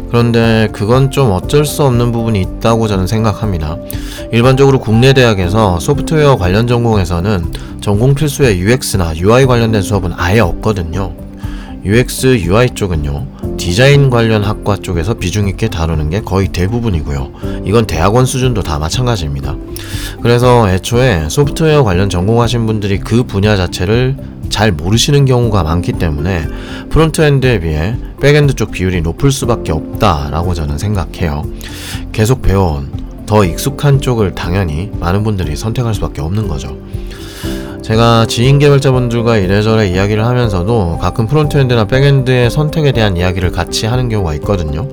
그런데 0.09 0.68
그건 0.72 1.12
좀 1.12 1.31
어쩔 1.31 1.64
수 1.64 1.85
없는 1.85 2.11
부분이 2.11 2.40
있다고 2.40 2.88
저는 2.88 3.07
생각합니다. 3.07 3.76
일반적으로 4.33 4.81
국내 4.81 5.12
대학에서 5.12 5.79
소프트웨어 5.79 6.37
관련 6.37 6.66
전공에서는 6.66 7.52
전공 7.81 8.14
필수에 8.14 8.59
UX나 8.59 9.16
UI 9.16 9.46
관련된 9.46 9.81
수업은 9.81 10.12
아예 10.16 10.40
없거든요. 10.40 11.25
UX, 11.87 12.40
UI 12.40 12.70
쪽은요, 12.70 13.57
디자인 13.57 14.11
관련 14.11 14.42
학과 14.42 14.77
쪽에서 14.77 15.14
비중 15.14 15.46
있게 15.46 15.68
다루는 15.68 16.11
게 16.11 16.20
거의 16.20 16.49
대부분이고요. 16.49 17.62
이건 17.64 17.87
대학원 17.87 18.27
수준도 18.27 18.62
다 18.62 18.81
마찬가지입니다. 18.81 19.55
그래서 20.20 20.68
애초에 20.68 21.29
소프트웨어 21.29 21.85
관련 21.85 22.11
전공하신 22.11 22.66
분들이 22.66 22.99
그 22.99 23.22
분야 23.22 23.55
자체를 23.55 24.16
잘 24.49 24.72
모르시는 24.72 25.27
경우가 25.27 25.62
많기 25.62 25.92
때문에 25.92 26.49
frontend에 26.90 27.61
비해 27.61 27.96
backend 28.20 28.55
쪽 28.55 28.72
비율이 28.72 29.03
높을 29.03 29.31
수밖에 29.31 29.70
없다라고 29.70 30.55
저는 30.55 30.79
생각해요. 30.79 31.44
계속 32.11 32.42
배워온 32.42 32.90
더 33.27 33.44
익숙한 33.44 34.01
쪽을 34.01 34.35
당연히 34.35 34.90
많은 34.99 35.22
분들이 35.22 35.55
선택할 35.55 35.94
수밖에 35.94 36.20
없는 36.20 36.49
거죠. 36.49 36.77
제가 37.87 38.27
지인 38.27 38.59
개발자분들과 38.59 39.37
이래저래 39.37 39.87
이야기를 39.87 40.27
하면서도 40.27 40.99
가끔 41.01 41.29
frontend나 41.29 41.85
backend의 41.85 42.50
선택에 42.51 42.90
대한 42.90 43.16
이야기를 43.16 43.53
같이 43.53 43.87
하는 43.87 44.09
경우가 44.09 44.35
있거든요. 44.35 44.88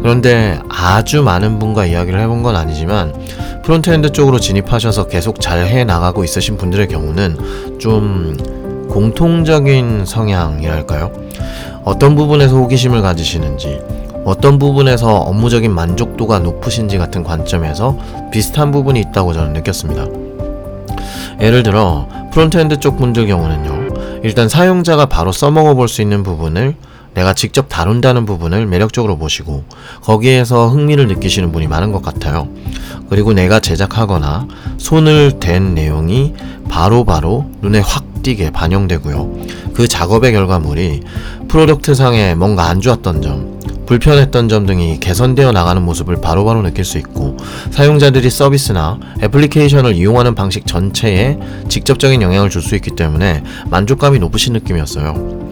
그런데 0.00 0.58
아주 0.70 1.22
많은 1.22 1.58
분과 1.58 1.84
이야기를 1.84 2.18
해본 2.18 2.42
건 2.42 2.56
아니지만 2.56 3.12
frontend 3.62 4.12
쪽으로 4.12 4.40
진입하셔서 4.40 5.08
계속 5.08 5.42
잘 5.42 5.66
해 5.66 5.84
나가고 5.84 6.24
있으신 6.24 6.56
분들의 6.56 6.88
경우는 6.88 7.78
좀 7.78 8.38
공통적인 8.88 10.06
성향이랄까요? 10.06 11.12
어떤 11.84 12.16
부분에서 12.16 12.56
호기심을 12.56 13.02
가지시는지, 13.02 13.78
어떤 14.24 14.58
부분에서 14.58 15.16
업무적인 15.16 15.70
만족도가 15.70 16.38
높으신지 16.38 16.96
같은 16.96 17.24
관점에서 17.24 17.98
비슷한 18.32 18.70
부분이 18.70 19.00
있다고 19.00 19.34
저는 19.34 19.52
느꼈습니다. 19.52 20.21
예를 21.40 21.62
들어 21.62 22.08
frontend 22.32 22.80
쪽 22.80 22.98
분들 22.98 23.26
경우는요. 23.26 24.20
일단 24.22 24.48
사용자가 24.48 25.06
바로 25.06 25.32
써먹어 25.32 25.74
볼 25.74 25.88
수 25.88 26.02
있는 26.02 26.22
부분을 26.22 26.76
내가 27.14 27.34
직접 27.34 27.68
다룬다는 27.68 28.24
부분을 28.24 28.66
매력적으로 28.66 29.18
보시고 29.18 29.64
거기에서 30.02 30.68
흥미를 30.68 31.08
느끼시는 31.08 31.52
분이 31.52 31.66
많은 31.66 31.92
것 31.92 32.02
같아요. 32.02 32.48
그리고 33.10 33.34
내가 33.34 33.60
제작하거나 33.60 34.46
손을 34.78 35.38
댄 35.38 35.74
내용이 35.74 36.32
바로바로 36.70 37.04
바로 37.04 37.46
눈에 37.60 37.80
확 37.80 38.04
띄게 38.22 38.50
반영되고요. 38.52 39.30
그 39.74 39.88
작업의 39.88 40.32
결과물이 40.32 41.02
product상에 41.48 42.34
뭔가 42.36 42.68
안 42.68 42.80
좋았던 42.80 43.20
점, 43.20 43.60
불편했던 43.86 44.48
점 44.48 44.66
등이 44.66 45.00
개선되어 45.00 45.52
나가는 45.52 45.82
모습을 45.82 46.20
바로 46.20 46.44
바로 46.44 46.62
느낄 46.62 46.84
수 46.84 46.98
있고 46.98 47.36
사용자들이 47.70 48.30
서비스나 48.30 48.98
애플리케이션을 49.22 49.94
이용하는 49.94 50.34
방식 50.34 50.66
전체에 50.66 51.38
직접적인 51.68 52.22
영향을 52.22 52.48
줄 52.48 52.62
수 52.62 52.76
있기 52.76 52.92
때문에 52.92 53.42
만족감이 53.70 54.20
높으신 54.20 54.52
느낌이었어요. 54.52 55.50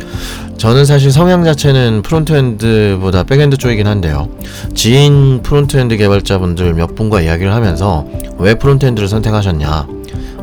저는 0.58 0.84
사실 0.84 1.10
성향 1.10 1.42
자체는 1.42 2.02
frontend보다 2.02 3.24
backend 3.24 3.56
쪽이긴 3.56 3.86
한데요. 3.86 4.28
지인 4.74 5.40
frontend 5.42 5.96
개발자분들 5.96 6.74
몇 6.74 6.94
분과 6.94 7.22
이야기를 7.22 7.52
하면서 7.52 8.06
왜 8.38 8.54
frontend를 8.54 9.08
선택하셨냐, 9.08 9.88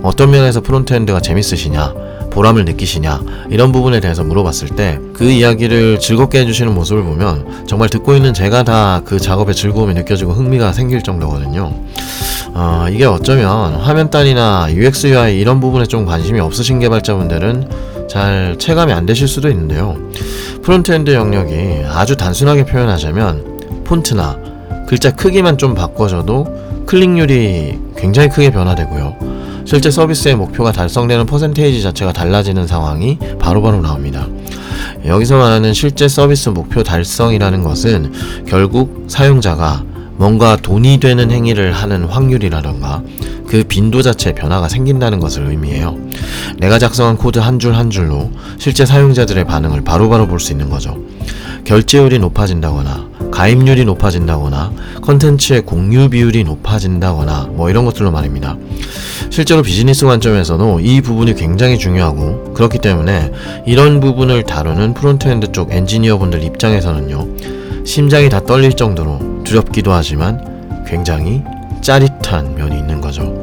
어떤 0.02 0.32
면에서 0.32 0.62
frontend가 0.62 1.21
재밌으시냐, 1.21 1.93
보람을 2.38 2.65
느끼시냐 2.65 3.19
이런 3.50 3.71
부분에 3.71 4.00
대해서 4.00 4.23
물어봤을 4.23 4.69
때 4.76 5.00
그 5.13 5.23
이야기를 5.28 6.00
즐겁게 6.00 6.41
해주시는 6.41 6.76
모습을 6.76 7.02
보면 7.04 7.65
정말 7.65 7.89
듣고 7.89 8.13
있는 8.13 8.36
제가 8.36 8.62
다 8.63 9.02
그 9.06 9.19
작업에 9.19 9.54
즐거움이 9.54 9.93
느껴지고 9.93 10.34
흥미가 10.34 10.73
생길 10.73 11.02
정도거든요. 11.02 11.73
어, 12.54 12.86
이게 12.91 13.06
어쩌면 13.06 13.76
화면단이나 13.76 14.67
UX, 14.71 15.08
UI 15.08 15.39
이런 15.39 15.60
부분에 15.60 15.86
좀 15.86 16.06
관심이 16.06 16.39
없으신 16.39 16.80
개발자분들은 16.80 17.69
잘 18.10 18.56
체감이 18.60 18.91
안 18.93 19.06
되실 19.06 19.28
수도 19.28 19.50
있는데요. 19.50 19.97
frontend 20.62 21.13
영역이 21.13 21.84
아주 21.89 22.15
단순하게 22.15 22.65
표현하자면 22.65 23.84
폰트나 23.86 24.38
글자 24.88 25.12
크기만 25.15 25.58
좀 25.58 25.73
바꿔줘도 25.73 26.84
클릭률이 26.86 27.80
굉장히 27.97 28.30
크게 28.30 28.52
변화되고요. 28.52 29.37
실제 29.67 29.91
서비스의 29.91 30.38
목표가 30.38 30.71
달성되는 30.71 31.25
퍼센테이지 31.25 31.84
자체가 31.84 32.13
달라지는 32.13 32.65
상황이 32.67 33.17
바로바로 33.38 33.62
바로 33.62 33.82
나옵니다. 33.82 34.25
여기서 35.06 35.38
말하는 35.38 35.73
실제 35.73 36.08
서비스 36.08 36.47
목표 36.47 36.84
달성이라는 36.84 37.63
것은 37.63 38.13
결국 38.47 39.03
사용자가 39.10 39.84
뭔가 40.15 40.56
돈이 40.56 41.01
되는 41.01 41.30
행위를 41.32 41.73
하는 41.73 42.06
확률이라던가 42.06 43.03
그 43.45 43.65
빈도 43.67 44.01
자체 44.01 44.34
변화가 44.34 44.69
생긴다는 44.69 45.19
것을 45.19 45.47
의미해요. 45.47 45.97
내가 46.60 46.80
작성한 46.80 47.17
코드 47.17 47.39
한 47.39 47.60
줄 47.60 47.75
한 47.75 47.89
줄로 47.89 48.32
실제 48.58 48.86
사용자들의 48.86 49.43
반응을 49.43 49.84
바로바로 49.84 50.27
볼 50.27 50.39
수 50.39 50.53
있는 50.53 50.69
거죠. 50.69 50.97
결제율이 51.65 52.19
높아진다거나 52.19 53.10
가입률이 53.31 53.85
높아진다거나 53.85 54.71
컨텐츠의 55.01 55.61
공유 55.61 56.09
비율이 56.09 56.43
높아진다거나 56.43 57.49
뭐 57.51 57.69
이런 57.69 57.85
것들로 57.85 58.11
말입니다. 58.11 58.57
실제로 59.29 59.61
비즈니스 59.61 60.05
관점에서도 60.05 60.79
이 60.79 61.01
부분이 61.01 61.35
굉장히 61.35 61.77
중요하고 61.77 62.53
그렇기 62.53 62.79
때문에 62.79 63.31
이런 63.65 63.99
부분을 63.99 64.43
다루는 64.43 64.93
frontend 64.93 65.51
쪽 65.51 65.71
엔지니어 65.71 66.17
분들 66.17 66.43
입장에서는요 66.43 67.85
심장이 67.85 68.29
다 68.29 68.43
떨릴 68.43 68.73
정도로 68.73 69.43
두렵기도 69.43 69.91
하지만 69.91 70.83
굉장히 70.87 71.43
짜릿한 71.81 72.55
면이 72.55 72.77
있는 72.77 72.99
거죠. 73.01 73.33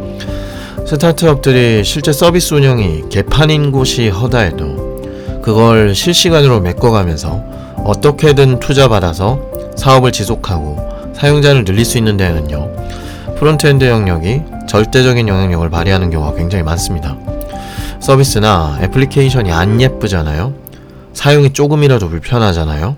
스타트업들이 0.86 1.82
실제 1.84 2.12
서비스 2.12 2.54
운영이 2.54 3.04
개판인 3.10 3.72
곳이 3.72 4.08
허다해도 4.08 5.40
그걸 5.42 5.94
실시간으로 5.94 6.60
메꿔가면서 6.60 7.42
어떻게든 7.84 8.60
투자받아서 8.60 9.40
사업을 9.76 10.12
지속하고 10.12 11.12
사용자를 11.14 11.64
늘릴 11.64 11.84
수 11.84 11.98
있는 11.98 12.16
데에는요 12.16 12.70
frontend 13.38 13.84
영역이 13.84 14.42
절대적인 14.68 15.28
영향력을 15.28 15.68
발휘하는 15.70 16.10
경우가 16.10 16.34
굉장히 16.36 16.62
많습니다. 16.64 17.16
서비스나 18.00 18.78
애플리케이션이 18.82 19.52
안 19.52 19.80
예쁘잖아요. 19.80 20.54
사용이 21.12 21.52
조금이라도 21.52 22.08
불편하잖아요. 22.08 22.96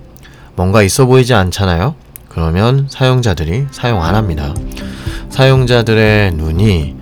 뭔가 0.57 0.83
있어 0.83 1.07
보이지 1.07 1.35
않잖아요. 1.35 1.95
그러면 2.29 2.87
사용자들이 2.89 3.67
사용 3.71 4.03
안 4.03 4.15
합니다. 4.15 4.55
사용자들의 5.31 6.33
눈이 6.33 6.97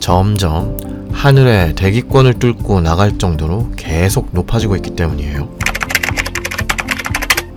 점점 0.00 0.76
하늘의 1.12 1.74
대기권을 1.74 2.34
뚫고 2.34 2.80
나갈 2.80 3.18
정도로 3.18 3.72
계속 3.76 4.30
높아지고 4.32 4.76
있기 4.76 4.96
때문이에요. 4.96 5.59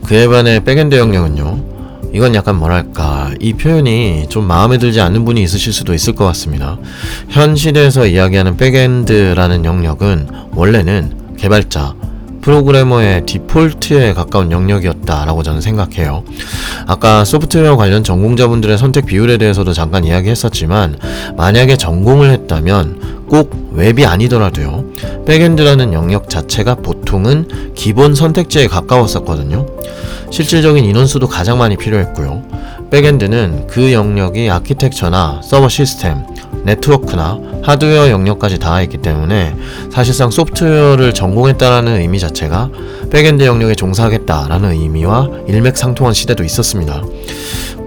그에 0.05 0.27
반해 0.27 0.63
backend 0.63 0.95
영역은요. 0.95 1.73
이건 2.13 2.35
약간 2.35 2.57
뭐랄까 2.57 3.31
이 3.39 3.53
표현이 3.53 4.27
좀 4.29 4.45
마음에 4.45 4.77
들지 4.77 5.01
않는 5.01 5.25
분이 5.25 5.41
있으실 5.41 5.73
수도 5.73 5.93
있을 5.93 6.13
것 6.13 6.25
같습니다. 6.25 6.77
현 7.29 7.55
시대에서 7.55 8.05
이야기하는 8.05 8.55
backend라는 8.57 9.65
영역은 9.65 10.27
원래는 10.51 11.35
개발자 11.37 11.95
프로그래머의 12.43 13.25
디폴트에 13.25 14.13
가까운 14.13 14.51
영역이었다라고 14.51 15.43
저는 15.43 15.61
생각해요. 15.61 16.23
아까 16.85 17.23
소프트웨어 17.25 17.77
관련 17.77 18.03
전공자분들의 18.03 18.77
선택 18.77 19.05
비율에 19.05 19.37
대해서도 19.37 19.73
잠깐 19.73 20.03
이야기했었지만 20.03 20.99
만약에 21.37 21.77
전공을 21.77 22.31
했다면 22.31 23.25
꼭 23.27 23.71
웹이 23.71 24.05
아니더라도요. 24.05 24.85
backend라는 25.25 25.93
영역 25.93 26.29
자체가 26.29 26.75
보통은 26.75 27.73
기본 27.73 28.13
선택지에 28.13 28.67
가까웠었거든요. 28.67 29.65
실질적인 30.29 30.83
인원수도 30.83 31.27
가장 31.27 31.57
많이 31.57 31.77
필요했고요. 31.77 32.43
backend는 32.91 33.67
그 33.67 33.93
영역이 33.93 34.49
아키텍처나 34.49 35.41
서버 35.43 35.69
시스템, 35.69 36.17
네트워크나 36.63 37.39
하드웨어 37.63 38.09
영역까지 38.09 38.59
닿아있기 38.59 38.97
때문에 38.97 39.55
사실상 39.91 40.29
소프트웨어를 40.31 41.13
전공했다라는 41.13 41.99
의미 41.99 42.19
자체가 42.19 42.69
backend 43.09 43.45
영역에 43.45 43.75
종사하겠다라는 43.75 44.71
의미와 44.71 45.29
일맥상통한 45.47 46.13
시대도 46.13 46.43
있었습니다. 46.43 47.03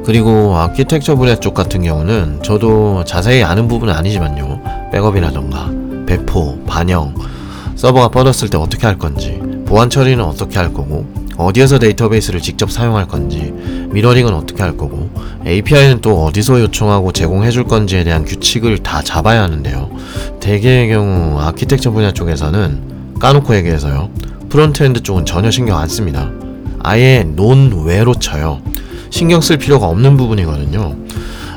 그리고 0.04 0.56
아키텍처 0.56 1.16
분야 1.16 1.34
쪽 1.34 1.54
같은 1.54 1.82
경우는 1.82 2.42
저도 2.42 3.04
자세히 3.04 3.42
아는 3.42 3.66
부분은 3.66 3.92
아니지만요. 3.92 4.60
백업이라던가 4.92 5.70
배포, 6.06 6.56
반영, 6.64 7.12
서버가 7.74 8.08
뻗었을 8.08 8.48
때 8.48 8.56
어떻게 8.56 8.86
할 8.86 8.96
건지, 8.96 9.40
보안 9.66 9.90
처리는 9.90 10.24
어떻게 10.24 10.58
할 10.58 10.72
거고, 10.72 11.04
어디에서 11.36 11.78
데이터베이스를 11.78 12.40
직접 12.40 12.70
사용할 12.70 13.06
건지, 13.08 13.52
mirroring은 13.92 14.34
어떻게 14.34 14.62
할 14.62 14.76
거고, 14.76 15.10
API는 15.46 16.00
또 16.00 16.24
어디서 16.24 16.60
요청하고 16.60 17.12
제공해 17.12 17.50
줄 17.50 17.64
건지에 17.64 18.04
대한 18.04 18.24
규칙을 18.24 18.78
다 18.78 19.02
잡아야 19.02 19.42
하는데요. 19.42 19.90
대개의 20.40 20.88
경우 20.88 21.40
아키텍처 21.40 21.90
분야 21.92 22.12
쪽에서는 22.12 23.14
까놓고 23.18 23.54
얘기해서요. 23.56 24.10
frontend 24.48 25.02
쪽은 25.02 25.24
전혀 25.24 25.50
신경 25.50 25.78
안 25.78 25.88
씁니다. 25.88 26.30
아예 26.82 27.24
논외로 27.24 28.14
쳐요. 28.14 28.60
신경 29.10 29.40
쓸 29.40 29.56
필요가 29.56 29.86
없는 29.86 30.16
부분이거든요. 30.16 30.96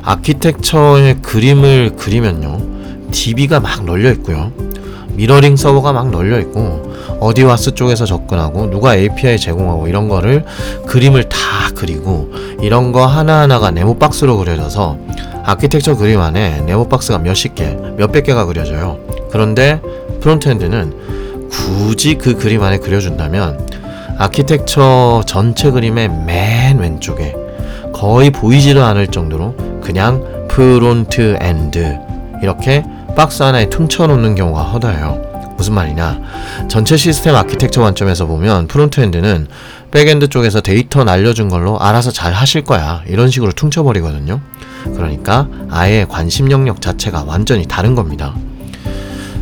아키텍처의 0.03 1.21
그림을 1.21 1.95
그리면요. 1.97 2.61
DB가 3.11 3.59
막 3.59 3.85
널려 3.85 4.11
있고요. 4.13 4.51
미러링 5.13 5.55
서버가 5.55 5.91
막 5.93 6.09
널려 6.09 6.39
있고 6.39 6.88
어디 7.19 7.51
WAS 7.51 7.75
쪽에서 7.75 8.05
접근하고 8.05 8.69
누가 8.69 8.95
API 8.95 9.37
제공하고 9.37 9.87
이런 9.87 10.07
거를 10.07 10.45
그림을 10.85 11.29
다 11.29 11.37
그리고 11.75 12.31
이런 12.61 12.91
거 12.91 13.05
하나하나가 13.05 13.71
네모 13.71 13.99
박스로 13.99 14.37
그려져서 14.37 14.97
아키텍처 15.43 15.95
그림 15.95 16.21
안에 16.21 16.61
네모 16.61 16.89
박스가 16.89 17.19
몇십 17.19 17.55
개, 17.55 17.77
몇백 17.97 18.25
개가 18.25 18.45
그려져요. 18.45 18.99
그런데 19.31 19.81
frontend는 20.21 21.49
굳이 21.49 22.15
그 22.15 22.37
그림 22.37 22.63
안에 22.63 22.77
그려준다면 22.77 23.67
아키텍처 24.17 25.23
전체 25.25 25.71
그림의 25.71 26.09
맨 26.09 26.79
왼쪽에 26.79 27.35
거의 27.93 28.29
보이지도 28.29 28.83
않을 28.83 29.07
정도로 29.07 29.55
그냥 29.81 30.47
frontend 30.49 31.99
이렇게 32.41 32.83
박스 33.15 33.43
하나에 33.43 33.69
퉁쳐놓는 33.69 34.35
경우가 34.35 34.61
허다해요. 34.61 35.28
무슨 35.59 35.73
말이냐? 35.73 36.21
전체 36.69 36.95
시스템 36.95 37.35
아키텍처 37.35 37.81
관점에서 37.81 38.25
보면 38.27 38.67
frontend는 38.67 39.47
backend 39.91 40.29
쪽에서 40.29 40.61
데이터 40.61 41.03
날려준 41.03 41.49
걸로 41.49 41.77
알아서 41.77 42.11
잘 42.11 42.31
하실 42.31 42.63
거야. 42.63 43.03
이런 43.07 43.29
식으로 43.29 43.51
퉁쳐버리거든요. 43.51 44.39
그러니까 44.95 45.49
아예 45.69 46.05
관심 46.07 46.49
영역 46.49 46.79
자체가 46.79 47.25
완전히 47.27 47.65
다른 47.65 47.93
겁니다. 47.93 48.33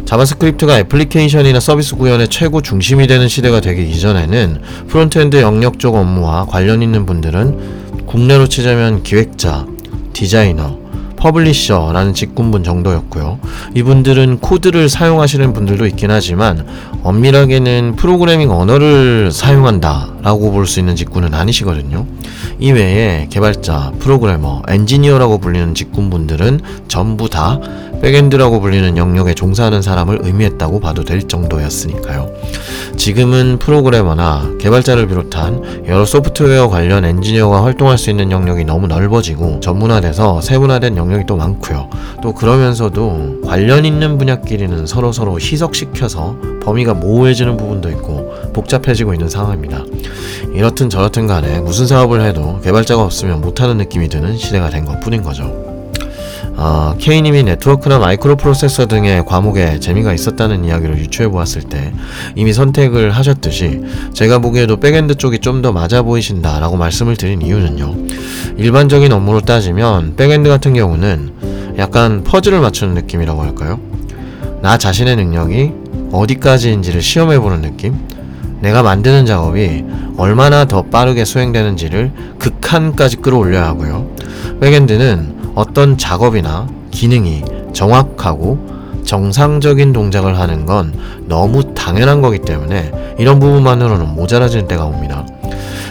JavaScript가 0.05 0.79
애플리케이션이나 0.79 1.59
서비스 1.59 1.95
구현의 1.95 2.29
최고 2.29 2.61
중심이 2.61 3.05
되는 3.05 3.27
시대가 3.27 3.61
되기 3.61 3.87
이전에는 3.87 4.61
frontend 4.87 5.39
영역 5.41 5.77
쪽 5.77 5.93
업무와 5.93 6.47
관련 6.47 6.81
있는 6.81 7.05
분들은 7.05 8.05
국내로 8.07 8.47
치자면 8.47 9.03
기획자, 9.03 9.67
디자이너, 10.13 10.79
publisher라는 11.17 12.13
직군분 12.13 12.63
정도였고요. 12.63 13.39
이분들은 13.75 14.39
코드를 14.39 14.87
사용하시는 14.89 15.51
분들도 15.53 15.85
있긴 15.87 16.11
하지만 16.11 16.65
엄밀하게는 17.03 17.95
프로그래밍 17.95 18.51
언어를 18.51 19.31
사용한다라고 19.31 20.51
볼 20.51 20.67
수 20.67 20.79
있는 20.79 20.95
직군은 20.95 21.33
아니시거든요. 21.33 22.05
이외에 22.59 23.27
개발자, 23.29 23.93
프로그래머, 23.99 24.63
엔지니어라고 24.67 25.37
불리는 25.37 25.73
직군분들은 25.75 26.59
전부 26.87 27.29
다 27.29 27.59
backend라고 28.01 28.61
불리는 28.61 28.95
영역에 28.97 29.33
종사하는 29.33 29.81
사람을 29.81 30.19
의미했다고 30.21 30.79
봐도 30.79 31.03
될 31.03 31.23
정도였으니까요. 31.27 32.31
지금은 32.95 33.59
프로그래머나 33.59 34.53
개발자를 34.59 35.07
비롯한 35.07 35.85
여러 35.87 36.05
소프트웨어 36.05 36.67
관련 36.69 37.05
엔지니어가 37.05 37.63
활동할 37.63 37.97
수 37.97 38.09
있는 38.09 38.31
영역이 38.31 38.65
너무 38.65 38.87
넓어지고 38.87 39.59
전문화돼서 39.59 40.41
세분화된 40.41 40.97
영역이 40.97 41.25
또 41.25 41.35
많고요. 41.37 41.89
또 42.21 42.33
그러면서도 42.33 43.41
관련 43.45 43.85
있는 43.85 44.17
분야끼리는 44.17 44.85
서로서로 44.87 45.39
희석시켜서 45.39 46.37
범위가 46.63 46.93
모호해지는 46.95 47.57
부분도 47.57 47.89
있고 47.91 48.33
복잡해지고 48.53 49.13
있는 49.13 49.29
상황입니다. 49.29 49.83
이렇든 50.53 50.89
저렇든 50.89 51.27
간에 51.27 51.59
무슨 51.59 51.85
사업을 51.87 52.21
해도 52.21 52.59
개발자가 52.61 53.03
없으면 53.03 53.41
못하는 53.41 53.77
느낌이 53.77 54.09
드는 54.09 54.37
시대가 54.37 54.69
된 54.69 54.87
것 54.87 54.99
뿐인 55.01 55.21
거죠. 55.21 55.66
어, 56.55 56.95
K님이 56.97 57.43
네트워크나 57.43 57.99
마이크로 57.99 58.35
프로세서 58.35 58.87
등의 58.87 59.25
과목에 59.25 59.79
재미가 59.79 60.13
있었다는 60.13 60.65
이야기를 60.65 60.97
유추해 60.97 61.27
보았을 61.27 61.63
때 61.63 61.93
이미 62.35 62.53
선택을 62.53 63.11
하셨듯이 63.11 63.81
제가 64.13 64.39
보기에도 64.39 64.77
backend 64.77 65.15
쪽이 65.15 65.39
좀 65.39 65.57
더 65.57 65.71
맞아 65.71 66.03
보이신다 66.03 66.59
라고 66.59 66.77
말씀을 66.77 67.17
드린 67.17 67.41
이유는요. 67.41 67.95
일반적인 68.57 69.11
업무로 69.11 69.41
따지면 69.41 70.15
backend 70.15 70.47
같은 70.49 70.73
경우는 70.75 71.75
약간 71.79 72.23
퍼즐을 72.23 72.59
맞추는 72.59 72.93
느낌이라고 72.93 73.41
할까요? 73.41 73.79
나 74.61 74.77
자신의 74.77 75.15
능력이 75.15 75.71
어디까지인지를 76.11 77.01
시험해 77.01 77.39
보는 77.39 77.61
느낌? 77.61 77.95
내가 78.61 78.83
만드는 78.83 79.25
작업이 79.25 79.83
얼마나 80.17 80.65
더 80.65 80.83
빠르게 80.83 81.25
수행되는지를 81.25 82.11
극한까지 82.39 83.17
끌어올려야 83.17 83.65
하고요. 83.65 84.07
백엔드는 84.59 85.36
어떤 85.57 85.97
작업이나 85.97 86.67
기능이 86.91 87.43
정확하고 87.73 88.59
정상적인 89.03 89.91
동작을 89.91 90.37
하는 90.37 90.67
건 90.67 90.93
너무 91.25 91.73
당연한 91.73 92.21
거기 92.21 92.37
때문에 92.37 92.91
이런 93.17 93.39
부분만으로는 93.39 94.13
모자라지는 94.13 94.67
때가 94.67 94.85
옵니다. 94.85 95.25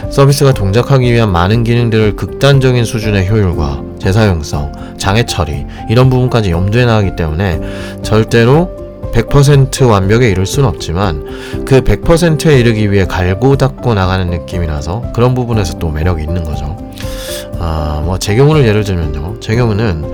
서비스가 0.09 0.53
동작하기 0.53 1.11
위한 1.11 1.33
많은 1.33 1.65
기능들을 1.65 2.15
극단적인 2.15 2.85
수준의 2.85 3.29
효율과 3.29 3.83
재사용성, 3.99 4.95
장애 4.97 5.25
처리 5.25 5.65
이런 5.89 6.09
부분까지 6.09 6.49
염두에 6.49 6.85
나가기 6.85 7.17
때문에 7.17 7.59
절대로 8.03 8.71
100% 9.13 9.89
완벽에 9.89 10.29
이를 10.29 10.45
수는 10.45 10.69
없지만 10.69 11.25
그 11.65 11.81
100%에 11.81 12.57
이르기 12.57 12.89
위해 12.89 13.05
갈고 13.05 13.57
닦고 13.57 13.95
나가는 13.95 14.29
느낌이라서 14.29 15.11
그런 15.13 15.33
부분에서 15.33 15.77
또 15.77 15.89
매력이 15.89 16.23
있는 16.23 16.45
거죠. 16.45 16.86
아, 17.59 18.01
뭐 18.03 18.17
제 18.17 18.35
경우를 18.35 18.65
예를 18.65 18.83
들면요. 18.83 19.39
제 19.39 19.55
경우는 19.55 20.05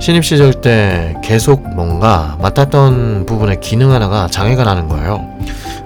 신입 0.00 0.24
시절 0.24 0.52
때 0.54 1.14
계속 1.22 1.62
뭔가 1.74 2.36
맡았던 2.42 3.26
부분의 3.26 3.60
기능 3.60 3.92
하나가 3.92 4.26
장애가 4.26 4.64
나는 4.64 4.88
거예요. 4.88 5.24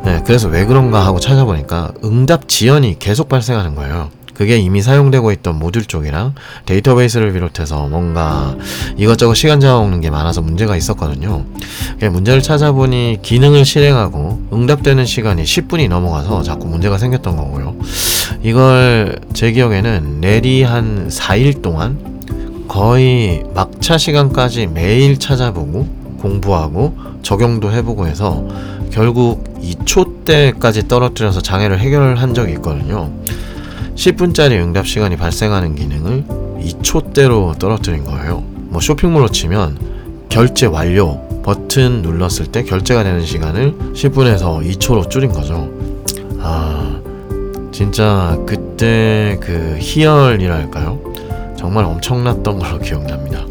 네, 0.04 0.22
그래서 0.24 0.48
왜 0.48 0.64
그런가 0.64 1.04
하고 1.04 1.20
찾아보니까 1.20 1.92
응답 2.04 2.48
지연이 2.48 2.98
계속 2.98 3.28
발생하는 3.28 3.74
거예요. 3.74 4.10
그게 4.34 4.56
이미 4.56 4.80
사용되고 4.82 5.32
있던 5.32 5.58
모듈 5.58 5.86
쪽이랑 5.88 6.34
데이터베이스를 6.66 7.32
비롯해서 7.32 7.88
뭔가 7.88 8.54
이것저것 8.96 9.34
시간 9.34 9.58
잡아먹는 9.58 10.00
게 10.00 10.10
많아서 10.10 10.42
문제가 10.42 10.76
있었거든요. 10.76 11.44
문제를 12.00 12.40
찾아보니 12.40 13.18
기능을 13.22 13.64
실행하고 13.64 14.46
응답되는 14.52 15.04
시간이 15.06 15.42
10분이 15.42 15.88
넘어가서 15.88 16.44
자꾸 16.44 16.68
문제가 16.68 16.98
생겼던 16.98 17.36
거고요. 17.36 17.74
이걸 18.42 19.18
제 19.34 19.52
기억에는 19.52 20.20
내리 20.20 20.62
한 20.62 21.08
4일 21.08 21.62
동안 21.62 21.98
거의 22.68 23.44
막차 23.54 23.98
시간까지 23.98 24.68
매일 24.68 25.18
찾아보고 25.18 25.86
공부하고 26.20 26.96
적용도 27.22 27.72
해보고 27.72 28.06
해서 28.06 28.46
결국 28.90 29.44
2초 29.60 30.24
때까지 30.24 30.88
떨어뜨려서 30.88 31.40
장애를 31.40 31.78
해결한 31.78 32.34
적이 32.34 32.52
있거든요. 32.54 33.10
10분짜리 33.94 34.52
응답 34.52 34.86
시간이 34.86 35.16
발생하는 35.16 35.74
기능을 35.74 36.24
2초 36.60 37.12
대로 37.12 37.54
떨어뜨린 37.58 38.04
거예요. 38.04 38.44
뭐 38.68 38.80
쇼핑몰로 38.80 39.28
치면 39.30 39.78
결제 40.28 40.66
완료 40.66 41.20
버튼 41.42 42.02
눌렀을 42.02 42.46
때 42.46 42.62
결제가 42.62 43.02
되는 43.02 43.24
시간을 43.24 43.74
10분에서 43.94 44.62
2초로 44.62 45.10
줄인 45.10 45.32
거죠. 45.32 45.70
아, 46.40 47.00
진짜 47.78 48.36
그때 48.44 49.38
그 49.40 49.76
희열이랄까요? 49.78 50.98
정말 51.56 51.84
엄청났던 51.84 52.58
걸로 52.58 52.76
기억납니다. 52.82 53.44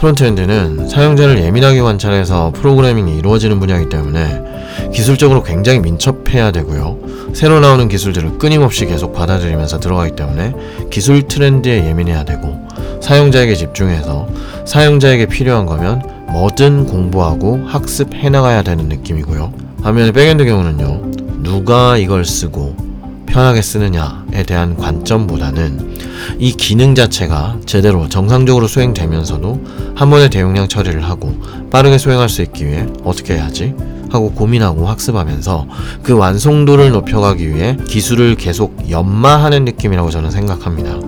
frontend는 0.00 0.88
사용자를 0.88 1.38
예민하게 1.38 1.80
관찰해서 1.82 2.50
프로그래밍이 2.52 3.16
이루어지는 3.16 3.60
분야이기 3.60 3.88
때문에 3.90 4.42
기술적으로 4.92 5.44
굉장히 5.44 5.78
민첩해야 5.78 6.50
되고요. 6.50 6.98
새로 7.32 7.60
나오는 7.60 7.86
기술들을 7.86 8.38
끊임없이 8.38 8.86
계속 8.86 9.12
받아들이면서 9.12 9.78
들어가기 9.78 10.16
때문에 10.16 10.52
기술 10.90 11.28
트렌드에 11.28 11.86
예민해야 11.86 12.24
되고 12.24 12.58
사용자에게 13.02 13.54
집중해서 13.54 14.26
사용자에게 14.64 15.26
필요한 15.26 15.64
거면 15.64 16.02
뭐든 16.32 16.86
공부하고 16.86 17.62
학습해 17.68 18.30
나가야 18.30 18.62
되는 18.62 18.88
느낌이고요. 18.88 19.52
반면에 19.84 20.10
backend 20.10 20.44
경우는요. 20.44 21.25
누가 21.46 21.96
이걸 21.96 22.24
쓰고 22.24 22.74
편하게 23.24 23.62
쓰느냐에 23.62 24.42
대한 24.48 24.76
관점보다는 24.76 25.96
이 26.40 26.50
기능 26.50 26.96
자체가 26.96 27.58
제대로 27.66 28.08
정상적으로 28.08 28.66
수행되면서도 28.66 29.60
한 29.94 30.10
번에 30.10 30.28
대용량 30.28 30.66
처리를 30.66 31.04
하고 31.04 31.40
빠르게 31.70 31.98
수행할 31.98 32.28
수 32.28 32.42
있기 32.42 32.66
위해 32.66 32.84
어떻게 33.04 33.34
해야지? 33.34 33.74
하고 34.10 34.32
고민하고 34.32 34.88
학습하면서 34.88 35.68
그 36.02 36.14
완성도를 36.14 36.90
높여가기 36.90 37.48
위해 37.54 37.76
기술을 37.86 38.34
계속 38.34 38.90
연마하는 38.90 39.64
느낌이라고 39.66 40.10
저는 40.10 40.32
생각합니다. 40.32 40.98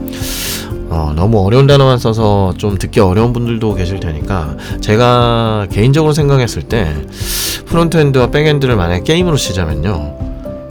어, 0.91 1.13
너무 1.17 1.45
어려운 1.45 1.67
단어만 1.67 1.99
써서 1.99 2.55
좀 2.57 2.79
듣기 2.79 3.01
어려운 3.01 3.33
분들도 3.33 3.75
계실 3.75 3.99
테니까 3.99 4.57
제가 4.81 5.67
개인적으로 5.73 6.13
생각했을 6.13 6.63
때 6.63 6.95
frontend와 7.67 8.31
backend를 8.31 8.77
만약 8.77 9.03
게임으로 9.03 9.37
치자면요 9.37 10.18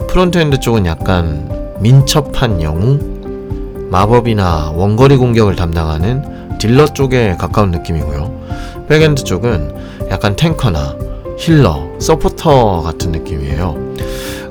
frontend 0.08 0.60
쪽은 0.60 0.86
약간 0.86 1.76
민첩한 1.80 2.62
영웅 2.62 3.88
마법이나 3.90 4.72
원거리 4.74 5.16
공격을 5.16 5.56
담당하는 5.56 6.58
딜러 6.58 6.86
쪽에 6.86 7.36
가까운 7.38 7.70
느낌이고요 7.70 8.86
backend 8.88 9.24
쪽은 9.24 10.08
약간 10.10 10.34
tanker나 10.34 10.96
healer, 11.38 11.86
서포터 12.00 12.80
같은 12.82 13.12
느낌이에요. 13.12 13.76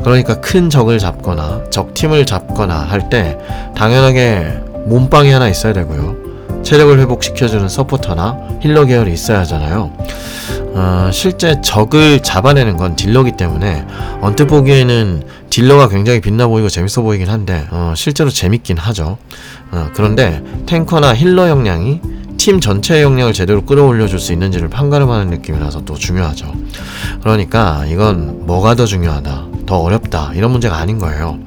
그러니까 0.03 0.39
큰 0.39 0.70
적을 0.70 0.99
잡거나 0.99 1.64
적팀을 1.70 2.26
잡거나 2.26 2.76
할 2.76 3.10
때 3.10 3.38
당연하게 3.76 4.62
몸빵이 4.86 5.30
하나 5.32 5.49
있어야 5.49 5.74
되고요. 5.74 6.64
체력을 6.64 6.97
회복시켜주는 6.99 7.68
서포터나 7.68 8.38
healer 8.61 8.86
계열이 8.86 9.12
있어야 9.12 9.39
하잖아요. 9.39 9.91
어, 10.80 11.09
실제 11.11 11.59
적을 11.61 12.21
잡아내는 12.21 12.78
건 12.78 12.95
딜러기 12.95 13.32
때문에 13.32 13.84
언뜻 14.21 14.45
보기에는 14.45 15.23
딜러가 15.49 15.88
굉장히 15.89 16.21
빛나 16.21 16.45
보이고 16.47 16.69
재밌어 16.69 17.01
보이긴 17.01 17.30
한데 17.30 17.67
어, 17.71 17.93
실제로 17.95 18.30
재밌긴 18.30 18.78
하죠. 18.78 19.17
어, 19.71 19.89
그런데 19.95 20.43
tanker나 20.68 21.15
healer 21.15 21.49
역량이 21.49 22.01
팀 22.38 22.59
전체의 22.59 23.01
역량을 23.01 23.34
제대로 23.34 23.65
끌어올려 23.65 24.05
줄 24.07 24.19
수 24.19 24.32
있는지를 24.34 24.69
판가름하는 24.69 25.30
느낌이라서 25.32 25.84
또 25.86 25.95
중요하죠. 25.95 26.53
그러니까 27.21 27.84
이건 27.88 28.45
뭐가 28.45 28.75
더 28.75 28.86
중요하다, 28.86 29.45
더 29.65 29.78
어렵다 29.80 30.32
이런 30.36 30.51
문제가 30.51 30.78
아닌 30.78 30.99
거예요. 30.99 31.39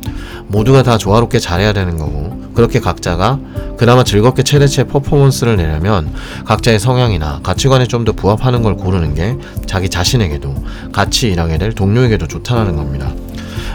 모두가 0.50 0.82
다 0.82 0.98
조화롭게 0.98 1.38
잘해야 1.38 1.72
되는 1.72 1.96
거고 1.96 2.38
그렇게 2.54 2.80
각자가 2.80 3.38
그나마 3.76 4.02
즐겁게 4.04 4.42
최대치의 4.42 4.88
퍼포먼스를 4.88 5.56
내려면 5.56 6.12
각자의 6.44 6.78
성향이나 6.78 7.40
가치관에 7.42 7.86
좀 7.86 8.00
더 8.04 8.12
부합하는 8.12 8.62
걸 8.62 8.76
고르는 8.76 9.14
게 9.14 9.36
자기 9.66 9.88
자신에게도 9.90 10.54
같이 10.92 11.28
일하게 11.28 11.58
될 11.58 11.72
동료에게도 11.74 12.26
좋다는 12.28 12.76
겁니다. 12.76 13.12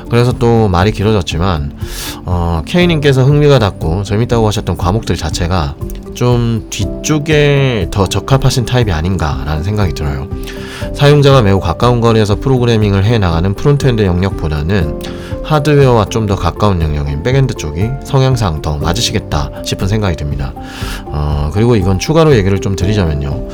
그래서 0.09 0.31
또 0.33 0.67
말이 0.67 0.91
길어졌지만 0.91 1.73
어, 2.25 2.63
K님께서 2.65 3.23
흥미가 3.23 3.59
닿고 3.59 4.03
재밌다고 4.03 4.47
하셨던 4.47 4.77
과목들 4.77 5.15
자체가 5.15 5.75
좀 6.15 6.67
뒤쪽에 6.69 7.87
더 7.91 8.07
적합하신 8.07 8.65
타입이 8.65 8.91
아닌가라는 8.91 9.63
생각이 9.63 9.93
들어요. 9.93 10.27
사용자가 10.93 11.41
매우 11.41 11.59
가까운 11.59 12.01
거리에서 12.01 12.35
프로그래밍을 12.37 13.03
해 13.05 13.17
나가는 13.19 13.53
frontend 13.53 14.03
영역보다는 14.05 15.01
하드웨어와 15.43 16.05
좀 16.05 16.25
더 16.25 16.35
가까운 16.35 16.81
영역인 16.81 17.21
backend 17.21 17.53
쪽이 17.53 17.87
성향상 18.03 18.63
더 18.63 18.77
맞으시겠다 18.77 19.51
싶은 19.63 19.87
생각이 19.87 20.15
듭니다. 20.15 20.53
어, 21.05 21.51
그리고 21.53 21.75
이건 21.75 21.99
추가로 21.99 22.35
얘기를 22.35 22.59
좀 22.59 22.75
드리자면요. 22.75 23.47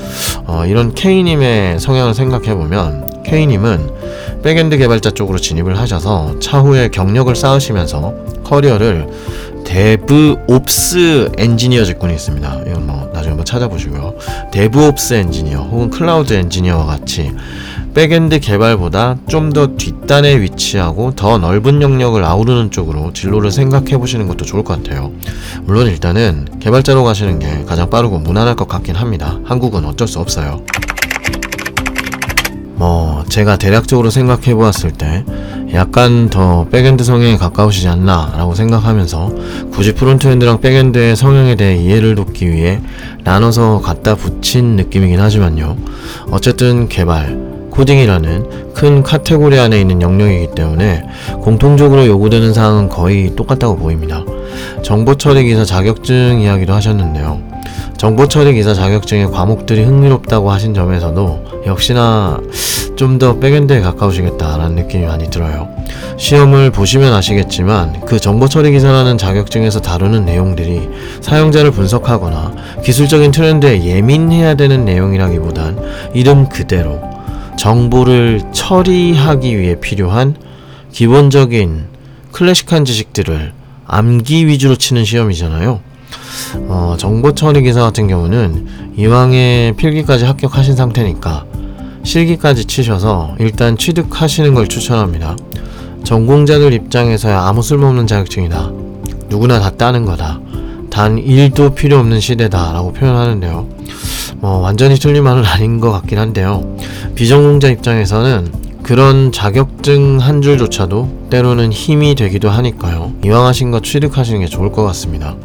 어, 0.45 0.64
이런 0.66 0.93
K님의 0.93 1.82
성향을 1.82 2.14
생각해보면 2.14 3.24
K님은 3.26 4.41
backend 4.42 4.78
개발자 4.78 5.12
쪽으로 5.12 5.38
진입을 5.38 5.78
하셔서 5.78 6.39
차후에 6.39 6.88
경력을 6.89 7.36
쌓으시면서 7.36 8.14
커리어를 8.45 9.07
DevOps 9.64 11.32
엔지니어 11.38 11.86
직군이 11.86 12.14
있습니다. 12.16 12.62
이건 12.68 12.88
뭐 12.88 13.09
나중에 13.14 13.30
한번 13.30 13.45
찾아보시고요. 13.45 14.16
DevOps 14.52 15.14
엔지니어 15.14 15.59
혹은 15.64 15.89
클라우드 15.89 16.34
엔지니어와 16.34 16.86
같이 16.86 17.32
backend 17.94 18.39
개발보다 18.39 19.18
좀 19.28 19.51
더 19.51 19.76
뒷단에 19.76 20.39
위치하고 20.39 21.14
더 21.14 21.38
넓은 21.38 21.82
영역을 21.82 22.24
아우르는 22.24 22.72
쪽으로 22.72 23.12
진로를 23.12 23.51
생각해 23.51 23.97
보시는 23.97 24.28
것도 24.28 24.45
좋을 24.45 24.64
것 24.64 24.82
같아요. 24.82 25.12
물론 25.64 25.88
일단은 25.88 26.47
개발자로 26.62 27.03
가시는 27.03 27.39
게 27.39 27.66
가장 27.66 27.89
빠르고 27.89 28.20
무난할 28.20 28.55
것 28.55 28.68
같긴 28.70 28.95
합니다. 28.95 29.39
한국은 29.43 29.84
어쩔 29.84 30.07
수 30.07 30.20
없어요. 30.20 30.62
뭐 32.82 33.24
제가 33.30 33.58
대략적으로 33.58 34.10
생각해 34.10 34.56
보았을 34.56 34.90
때 34.90 35.24
약간 35.72 36.32
더 36.32 36.66
backend 36.72 37.04
성향에 37.04 37.38
가까우시지 37.38 37.88
않나 37.88 38.34
라고 38.36 38.56
생각하면서 38.56 39.36
굳이 39.72 39.94
frontend랑 39.94 40.62
backend의 40.62 41.16
성향에 41.16 41.54
대해 41.54 41.78
이해를 41.78 42.16
돕기 42.16 42.50
위해 42.50 42.82
나눠서 43.24 43.82
갖다 43.82 44.16
붙인 44.16 44.78
느낌이긴 44.78 45.20
하지만요. 45.20 45.78
어쨌든 46.32 46.90
개발 46.90 47.38
코딩이라는 47.70 48.74
큰 48.74 49.04
카테고리 49.04 49.60
안에 49.60 49.80
있는 49.80 50.02
영역이기 50.02 50.56
때문에 50.56 51.04
공통적으로 51.44 52.08
요구되는 52.08 52.52
사항은 52.52 52.90
거의 52.90 53.36
똑같다고 53.36 53.78
보입니다 53.78 54.24
정보 54.82 55.16
처리 55.16 55.43
기사 55.43 55.64
자격증 55.64 56.41
이야기도 56.41 56.74
하셨는데요 56.74 57.41
정보 57.97 58.28
처리 58.28 58.54
기사 58.54 58.74
자격증의 58.74 59.32
과목들이 59.32 59.84
흥미롭다고 59.84 60.52
하신 60.52 60.74
점에서도 60.74 61.64
역시나 61.68 62.39
좀 63.02 63.18
더 63.18 63.39
백엔드에 63.39 63.82
가까우시겠다라는 63.82 64.76
느낌이 64.76 65.06
많이 65.06 65.28
들어요. 65.30 65.68
시험을 66.18 66.70
보시면 66.70 67.14
아시겠지만 67.14 68.02
그 68.06 68.20
정보 68.20 68.47
처리 68.47 68.72
기사라는 68.72 69.18
자격증에서 69.18 69.82
다루는 69.82 70.26
내용들이 70.26 70.88
사용자를 71.22 71.72
분석하거나 71.72 72.54
기술적인 72.84 73.32
트렌드에 73.32 73.84
예민해야 73.84 74.54
되는 74.54 74.86
내용이라기보단 74.86 75.80
이름 76.14 76.47
그대로 76.47 77.02
정보를 77.58 78.41
처리하기 78.54 79.58
위해 79.58 79.80
필요한 79.80 80.36
기본적인 80.91 81.86
클래식한 82.32 82.86
지식들을 82.86 83.54
암기 83.92 84.48
위주로 84.48 84.78
치는 84.78 85.04
시험이잖아요. 85.04 85.82
어, 86.70 86.96
정보 86.98 87.36
처리 87.36 87.62
기사 87.62 87.82
같은 87.82 88.08
경우는 88.08 88.94
이왕에 88.98 89.74
필기까지 89.76 90.24
합격하신 90.24 90.78
상태니까 90.78 91.44
실기까지 92.04 92.64
치셔서 92.66 93.36
일단 93.39 93.78
취득하시는 93.78 94.54
걸 94.54 94.70
추천합니다. 94.70 95.36
전공자들 96.06 96.72
입장에서야 96.72 97.42
아무 97.42 97.62
쓸모없는 97.62 98.08
자격증이다. 98.08 98.72
누구나 99.28 99.60
다 99.60 99.70
따는 99.72 100.06
거다. 100.06 100.39
단 100.89 101.18
1도 101.18 101.76
필요 101.76 101.98
없는 102.00 102.22
시대다. 102.22 102.72
라고 102.72 102.94
표현하는데요. 102.94 103.68
뭐, 104.38 104.58
완전히 104.60 104.96
틀린 104.96 105.24
말은 105.24 105.44
아닌 105.46 105.82
것 105.82 105.92
같긴 105.92 106.18
한데요. 106.18 106.78
비전공자 107.14 107.68
입장에서는 107.68 108.71
그런 108.92 109.32
자격증 109.32 110.20
한 110.20 110.42
줄조차도 110.42 111.28
때로는 111.30 111.72
힘이 111.72 112.14
되기도 112.14 112.50
하니까요. 112.50 113.14
이왕 113.24 113.46
하신 113.46 113.72
거 113.72 113.80
취득하시는 113.80 114.42
게 114.42 114.48
좋을 114.48 114.70
것 114.70 114.84
같습니다. 114.84 115.38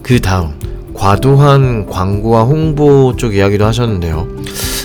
그 0.00 0.20
다음 0.20 0.52
과도한 0.94 1.86
광고와 1.86 2.44
홍보 2.44 3.16
쪽 3.16 3.34
이야기도 3.34 3.64
하셨는데요. 3.64 4.28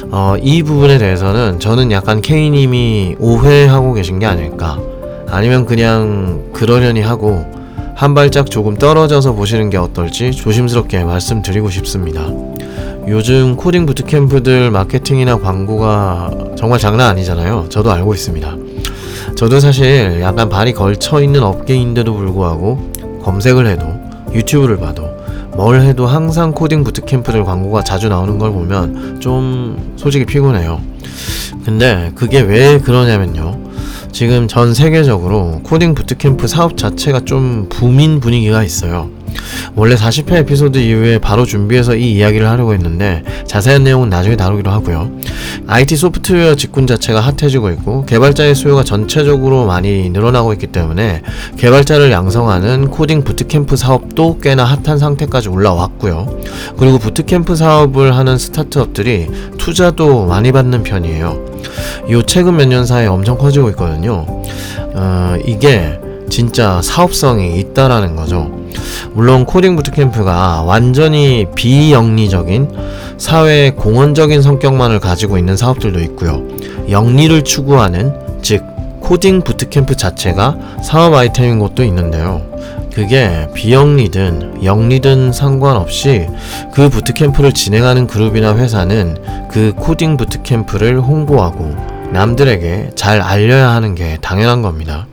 어, 0.09 0.37
이 0.41 0.63
부분에 0.63 0.97
대해서는 0.97 1.59
저는 1.59 1.91
약간 1.91 2.19
K님이 2.23 3.17
오해하고 3.19 3.93
계신 3.93 4.17
게 4.17 4.25
아닐까. 4.25 4.79
아니면 5.27 5.67
그냥 5.67 6.49
그러려니 6.51 7.01
하고 7.01 7.45
한 7.93 8.15
발짝 8.15 8.49
조금 8.49 8.75
떨어져서 8.75 9.33
보시는 9.33 9.69
게 9.69 9.77
어떨지 9.77 10.31
조심스럽게 10.31 11.03
말씀드리고 11.03 11.69
싶습니다. 11.69 12.23
요즘 13.07 13.55
코딩 13.55 13.85
부트캠프들 13.85 14.71
마케팅이나 14.71 15.37
광고가 15.37 16.31
정말 16.57 16.79
장난 16.79 17.09
아니잖아요. 17.09 17.67
저도 17.69 17.91
알고 17.91 18.15
있습니다. 18.15 18.55
저도 19.35 19.59
사실 19.59 20.21
약간 20.21 20.49
발이 20.49 20.73
걸쳐 20.73 21.21
있는 21.21 21.43
업계인데도 21.43 22.15
불구하고 22.15 22.91
검색을 23.21 23.67
해도 23.67 23.85
유튜브를 24.33 24.77
봐도 24.77 25.07
뭘 25.55 25.81
해도 25.81 26.07
항상 26.07 26.51
코딩 26.51 26.83
bootcamp들 26.83 27.43
광고가 27.43 27.83
자주 27.83 28.09
나오는 28.09 28.39
걸 28.39 28.51
보면 28.51 29.19
좀 29.19 29.93
솔직히 29.97 30.25
피곤해요. 30.25 30.81
근데 31.63 32.11
그게 32.15 32.41
왜 32.41 32.79
그러냐면요. 32.79 33.59
지금 34.11 34.47
전 34.47 34.73
세계적으로 34.73 35.61
코딩 35.63 35.93
부트캠프 35.93 36.47
사업 36.47 36.75
자체가 36.75 37.21
좀 37.25 37.67
붐인 37.69 38.19
분위기가 38.19 38.63
있어요. 38.63 39.09
원래 39.75 39.95
40회 39.95 40.33
에피소드 40.37 40.77
이후에 40.77 41.19
바로 41.19 41.45
준비해서 41.45 41.95
이 41.95 42.13
이야기를 42.13 42.47
하려고 42.47 42.73
했는데 42.73 43.23
자세한 43.47 43.83
내용은 43.83 44.09
나중에 44.09 44.35
다루기로 44.35 44.71
하고요. 44.71 45.11
IT 45.67 45.95
소프트웨어 45.95 46.55
직군 46.55 46.85
자체가 46.87 47.19
핫해지고 47.19 47.69
있고 47.71 48.05
개발자의 48.05 48.55
수요가 48.55 48.83
전체적으로 48.83 49.65
많이 49.65 50.09
늘어나고 50.09 50.53
있기 50.53 50.67
때문에 50.67 51.21
개발자를 51.57 52.11
양성하는 52.11 52.89
코딩 52.89 53.23
부트캠프 53.23 53.75
사업도 53.75 54.39
꽤나 54.39 54.63
핫한 54.63 54.97
상태까지 54.99 55.49
올라왔고요. 55.49 56.39
그리고 56.77 56.97
부트캠프 56.99 57.55
사업을 57.55 58.15
하는 58.15 58.37
스타트업들이 58.37 59.27
투자도 59.57 60.25
많이 60.25 60.51
받는 60.51 60.83
편이에요. 60.83 61.45
요 62.11 62.21
최근 62.23 62.57
몇 62.57 62.65
년 62.65 62.85
사이에 62.85 63.07
엄청 63.07 63.37
커지고 63.37 63.69
있거든요. 63.71 64.25
어, 64.93 65.35
이게 65.45 65.99
진짜 66.29 66.81
사업성이 66.81 67.59
있다라는 67.59 68.15
거죠. 68.15 68.64
물론 69.13 69.45
코딩 69.45 69.75
부트캠프가 69.75 70.63
완전히 70.63 71.45
비영리적인 71.55 72.69
사회 73.17 73.71
공헌적인 73.71 74.41
성격만을 74.41 74.99
가지고 74.99 75.37
있는 75.37 75.57
사업들도 75.57 75.99
있고요. 76.01 76.43
영리를 76.89 77.43
추구하는 77.43 78.13
즉 78.41 78.63
코딩 78.99 79.41
부트캠프 79.41 79.95
자체가 79.95 80.57
사업 80.83 81.13
아이템인 81.13 81.59
곳도 81.59 81.83
있는데요. 81.83 82.41
그게 82.93 83.47
비영리든 83.53 84.63
영리든 84.63 85.33
상관없이 85.33 86.27
그 86.73 86.89
부트캠프를 86.89 87.51
진행하는 87.51 88.07
그룹이나 88.07 88.55
회사는 88.55 89.17
그 89.51 89.73
코딩 89.75 90.17
부트캠프를 90.17 91.01
홍보하고 91.01 91.75
남들에게 92.13 92.91
잘 92.95 93.21
알려야 93.21 93.69
하는 93.71 93.95
게 93.95 94.17
당연한 94.21 94.61
겁니다. 94.61 95.07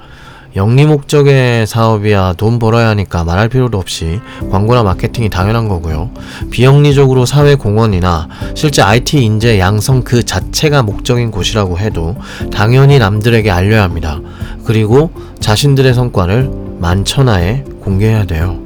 영리 0.55 0.85
목적의 0.85 1.67
사업이야 1.67 2.35
돈 2.37 2.59
벌어야 2.59 2.89
하니까 2.89 3.25
말할 3.25 3.49
필요도 3.49 3.79
없이 3.79 4.21
광고나 4.51 4.83
마케팅이 4.83 5.31
당연한 5.31 5.67
거고요. 5.67 6.11
비영리적으로 6.51 7.25
사회 7.25 7.55
공헌이나 7.55 8.29
실제 8.55 8.83
IT 8.83 9.19
인재 9.23 9.59
양성 9.59 10.03
그 10.03 10.23
자체가 10.23 10.83
목적인 10.83 11.31
곳이라고 11.31 11.79
해도 11.79 12.17
당연히 12.53 12.99
남들에게 12.99 13.51
알려야 13.51 13.83
합니다. 13.83 14.21
그리고 14.65 15.11
자신들의 15.41 15.95
성과를 15.95 16.51
만천하에 16.79 17.65
공개해야 17.81 18.27
돼요. 18.27 18.61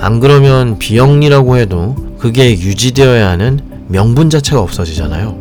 안 0.00 0.20
그러면 0.20 0.78
비영리라고 0.78 1.56
해도 1.56 1.96
그게 2.18 2.50
유지되어야 2.50 3.30
하는 3.30 3.60
명분 3.88 4.28
자체가 4.28 4.60
없어지잖아요. 4.60 5.38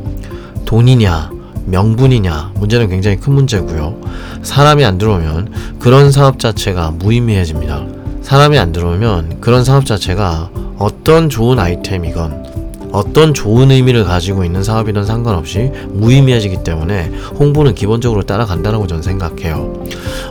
돈이냐, 0.65 1.31
명분이냐 1.67 2.51
문제는 2.55 2.89
굉장히 2.89 3.17
큰 3.17 3.33
문제고요. 3.33 3.95
사람이 4.41 4.83
안 4.85 4.97
들어오면 4.97 5.77
그런 5.79 6.11
사업 6.11 6.39
자체가 6.39 6.91
무의미해집니다. 6.91 7.85
사람이 8.21 8.57
안 8.57 8.71
들어오면 8.71 9.39
그런 9.41 9.63
사업 9.63 9.85
자체가 9.85 10.49
어떤 10.77 11.29
좋은 11.29 11.59
아이템이건 11.59 12.47
어떤 12.91 13.33
좋은 13.33 13.69
의미를 13.69 14.05
가지고 14.05 14.43
있는 14.45 14.63
사업이든 14.63 15.05
상관없이 15.05 15.71
무의미해지기 15.89 16.63
때문에 16.63 17.11
홍보는 17.37 17.75
기본적으로 17.75 18.23
따라간다고 18.23 18.87
저는 18.87 19.03
생각해요. 19.03 19.83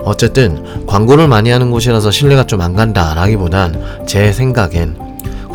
어쨌든 0.04 0.86
광고를 0.86 1.28
많이 1.28 1.50
하는 1.50 1.70
곳이라서 1.70 2.10
신뢰가 2.10 2.46
좀 2.46 2.62
안 2.62 2.74
간다라기보단 2.74 4.06
제 4.06 4.32
생각엔 4.32 4.96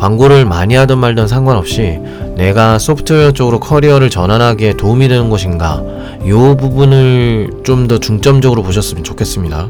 광고를 0.02 0.44
많이 0.46 0.74
하든 0.74 0.98
말든 0.98 1.28
상관없이 1.28 2.00
내가 2.36 2.80
소프트웨어 2.80 3.30
쪽으로 3.30 3.60
커리어를 3.60 4.10
전환하기에 4.10 4.72
도움이 4.74 5.06
되는 5.06 5.30
곳인가 5.30 5.80
요 6.26 6.56
부분을 6.56 7.50
좀 7.62 7.86
더 7.86 7.98
중점적으로 7.98 8.64
보셨으면 8.64 9.04
좋겠습니다. 9.04 9.68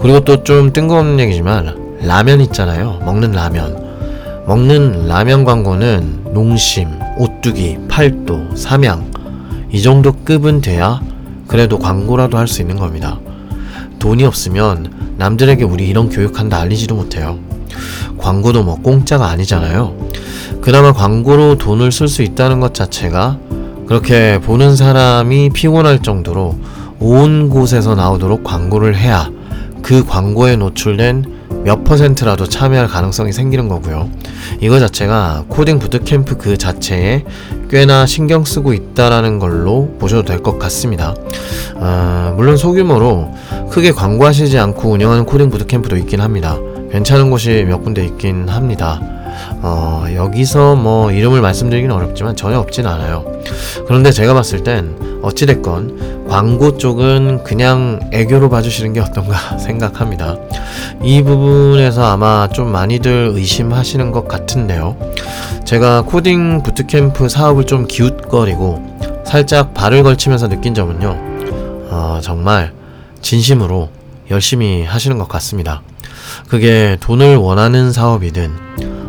그리고 0.00 0.20
또 0.20 0.44
좀 0.44 0.72
뜬금없는 0.72 1.18
얘기지만 1.18 1.98
라면 2.00 2.40
있잖아요. 2.42 3.00
먹는 3.04 3.32
라면. 3.32 3.76
먹는 4.46 5.08
라면 5.08 5.44
광고는 5.44 6.26
농심, 6.32 6.88
오뚜기, 7.18 7.78
팔도, 7.88 8.54
삼양 8.54 9.10
이 9.72 9.82
정도 9.82 10.12
급은 10.12 10.60
돼야 10.60 11.00
그래도 11.48 11.80
광고라도 11.80 12.38
할 12.38 12.46
수 12.46 12.60
있는 12.62 12.76
겁니다. 12.76 13.18
돈이 13.98 14.24
없으면 14.24 15.14
남들에게 15.18 15.64
우리 15.64 15.88
이런 15.88 16.08
교육한다 16.08 16.60
알리지도 16.60 16.94
못해요. 16.94 17.36
광고도 18.22 18.62
뭐 18.62 18.76
공짜가 18.76 19.26
아니잖아요. 19.28 19.94
그나마 20.60 20.92
광고로 20.92 21.58
돈을 21.58 21.90
쓸 21.92 22.08
수 22.08 22.22
있다는 22.22 22.60
것 22.60 22.72
자체가 22.72 23.38
그렇게 23.86 24.40
보는 24.40 24.76
사람이 24.76 25.50
피곤할 25.50 26.02
정도로 26.02 26.56
온 27.00 27.50
곳에서 27.50 27.96
나오도록 27.96 28.44
광고를 28.44 28.96
해야 28.96 29.28
그 29.82 30.06
광고에 30.06 30.56
노출된 30.56 31.42
몇 31.64 31.84
퍼센트라도 31.84 32.46
참여할 32.46 32.88
가능성이 32.88 33.32
생기는 33.32 33.68
거고요. 33.68 34.08
이거 34.60 34.78
자체가 34.80 35.44
코딩 35.48 35.78
부트캠프 35.80 36.36
그 36.36 36.56
자체에 36.56 37.24
꽤나 37.68 38.06
신경 38.06 38.44
쓰고 38.44 38.72
있다라는 38.72 39.38
걸로 39.38 39.88
보셔도 39.98 40.22
될 40.24 40.42
것 40.42 40.58
같습니다. 40.58 41.14
아, 41.76 42.34
물론 42.36 42.56
소규모로 42.56 43.32
크게 43.70 43.92
광고하시지 43.92 44.58
않고 44.58 44.90
운영하는 44.90 45.24
코딩 45.24 45.50
부트캠프도 45.50 45.96
있긴 45.98 46.20
합니다. 46.20 46.56
괜찮은 46.92 47.30
곳이 47.30 47.64
몇 47.66 47.82
군데 47.82 48.04
있긴 48.04 48.50
합니다. 48.50 49.00
어, 49.62 50.04
여기서 50.14 50.76
뭐 50.76 51.10
이름을 51.10 51.40
말씀드리기는 51.40 51.94
어렵지만 51.94 52.36
전혀 52.36 52.58
없진 52.58 52.86
않아요. 52.86 53.24
그런데 53.86 54.12
제가 54.12 54.34
봤을 54.34 54.62
땐 54.62 54.94
어찌됐건 55.22 56.26
광고 56.28 56.76
쪽은 56.76 57.44
그냥 57.44 57.98
애교로 58.12 58.50
봐주시는 58.50 58.92
게 58.92 59.00
어떤가 59.00 59.34
생각합니다. 59.56 60.36
이 61.02 61.22
부분에서 61.22 62.04
아마 62.04 62.46
좀 62.52 62.70
많이들 62.70 63.30
의심하시는 63.34 64.12
것 64.12 64.28
같은데요. 64.28 64.96
제가 65.64 66.02
코딩 66.02 66.62
부트캠프 66.62 67.30
사업을 67.30 67.64
좀 67.64 67.86
기웃거리고 67.86 69.22
살짝 69.24 69.72
발을 69.72 70.02
걸치면서 70.02 70.48
느낀 70.48 70.74
점은요. 70.74 71.16
어, 71.90 72.20
정말 72.22 72.72
진심으로 73.22 73.88
열심히 74.30 74.84
하시는 74.84 75.16
것 75.16 75.26
같습니다. 75.28 75.80
그게 76.48 76.96
돈을 77.00 77.36
원하는 77.36 77.92
사업이든 77.92 78.50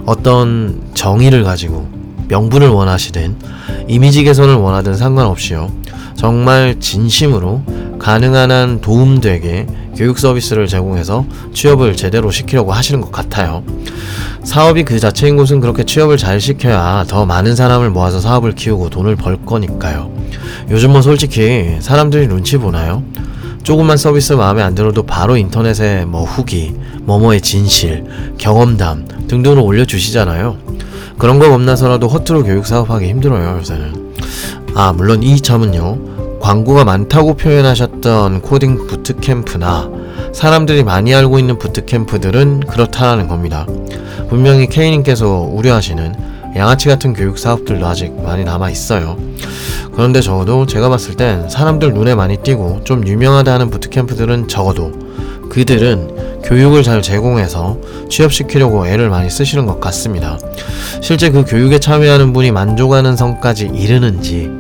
어떤 0.06 0.82
정의를 0.94 1.44
가지고 1.44 1.88
명분을 2.28 2.70
원하시든 2.70 3.36
이미지 3.88 4.24
개선을 4.24 4.56
원하든 4.56 4.96
상관없이요. 4.96 5.72
정말 6.16 6.80
진심으로 6.80 7.64
가능한 8.00 8.52
한 8.52 8.82
도움되게 8.82 9.68
교육 9.96 10.18
서비스를 10.18 10.68
제공해서 10.68 11.26
취업을 11.54 11.96
제대로 11.96 12.32
시키려고 12.32 12.72
하시는 12.72 13.00
것 13.02 13.12
같아요. 13.12 13.64
사업이 14.44 14.84
그 14.84 15.00
자체인 15.00 15.38
곳은 15.38 15.60
그렇게 15.60 15.84
취업을 15.84 16.18
잘 16.18 16.42
시켜야 16.42 17.06
더 17.08 17.26
많은 17.26 17.56
사람을 17.56 17.90
모아서 17.92 18.20
사업을 18.20 18.54
키우고 18.54 18.90
돈을 18.90 19.16
벌 19.16 19.38
거니까요. 19.46 20.12
요즘 20.70 20.92
뭐 20.92 21.02
솔직히 21.02 21.78
사람들이 21.80 22.28
눈치 22.28 22.58
보나요? 22.58 23.04
조금만 23.64 23.96
서비스 23.96 24.34
마음에 24.34 24.62
안 24.62 24.76
들어도 24.76 25.04
바로 25.04 25.38
인터넷에 25.38 26.04
뭐 26.04 26.24
후기, 26.24 26.76
뭐뭐의 27.04 27.40
진실, 27.40 28.04
경험담 28.38 29.08
등등을 29.28 29.60
올려주시잖아요. 29.60 30.58
그런 31.18 31.40
거 31.40 31.50
겁나서라도 31.50 32.10
허투루 32.10 32.44
교육 32.44 32.66
사업하기 32.66 33.08
힘들어요, 33.08 33.58
요새는. 33.60 34.16
아, 34.76 34.92
물론 34.92 35.24
이 35.24 35.40
점은요. 35.40 36.14
광고가 36.42 36.84
많다고 36.84 37.36
표현하셨던 37.36 38.42
코딩 38.42 38.88
부트캠프나 38.88 39.90
사람들이 40.34 40.84
많이 40.84 41.16
알고 41.16 41.40
있는 41.40 41.58
부트캠프들은 41.58 42.62
그렇다라는 42.68 43.30
겁니다. 43.30 43.66
분명히 44.28 44.68
K님께서 44.68 45.40
우려하시는 45.40 46.33
양아치 46.56 46.88
같은 46.88 47.14
교육 47.14 47.38
사업들도 47.38 47.86
아직 47.86 48.14
많이 48.22 48.44
남아 48.44 48.70
있어요. 48.70 49.18
그런데 49.94 50.22
적어도 50.22 50.66
제가 50.66 50.90
봤을 50.90 51.16
땐 51.16 51.50
사람들 51.50 51.94
눈에 51.94 52.16
많이 52.16 52.38
띄고 52.38 52.82
좀 52.84 53.08
유명하다는 53.08 53.70
부트캠프들은 53.70 54.48
적어도 54.48 54.92
그들은 55.50 56.42
교육을 56.44 56.84
잘 56.84 57.02
제공해서 57.02 57.78
취업시키려고 58.10 58.88
애를 58.88 59.10
많이 59.10 59.30
쓰시는 59.30 59.66
것 59.66 59.80
같습니다. 59.80 60.38
실제 61.02 61.30
그 61.30 61.46
교육에 61.46 61.80
참여하는 61.80 62.34
분이 62.34 62.52
만족하는 62.52 63.16
성까지 63.16 63.72
이르는지 63.74 64.52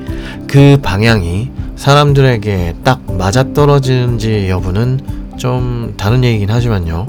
그 0.47 0.77
방향이 0.81 1.49
사람들에게 1.75 2.75
딱 2.83 3.01
맞아떨어지는지 3.17 4.49
여부는 4.49 4.99
좀 5.37 5.93
다른 5.97 6.23
얘기긴 6.23 6.51
하지만요. 6.51 7.07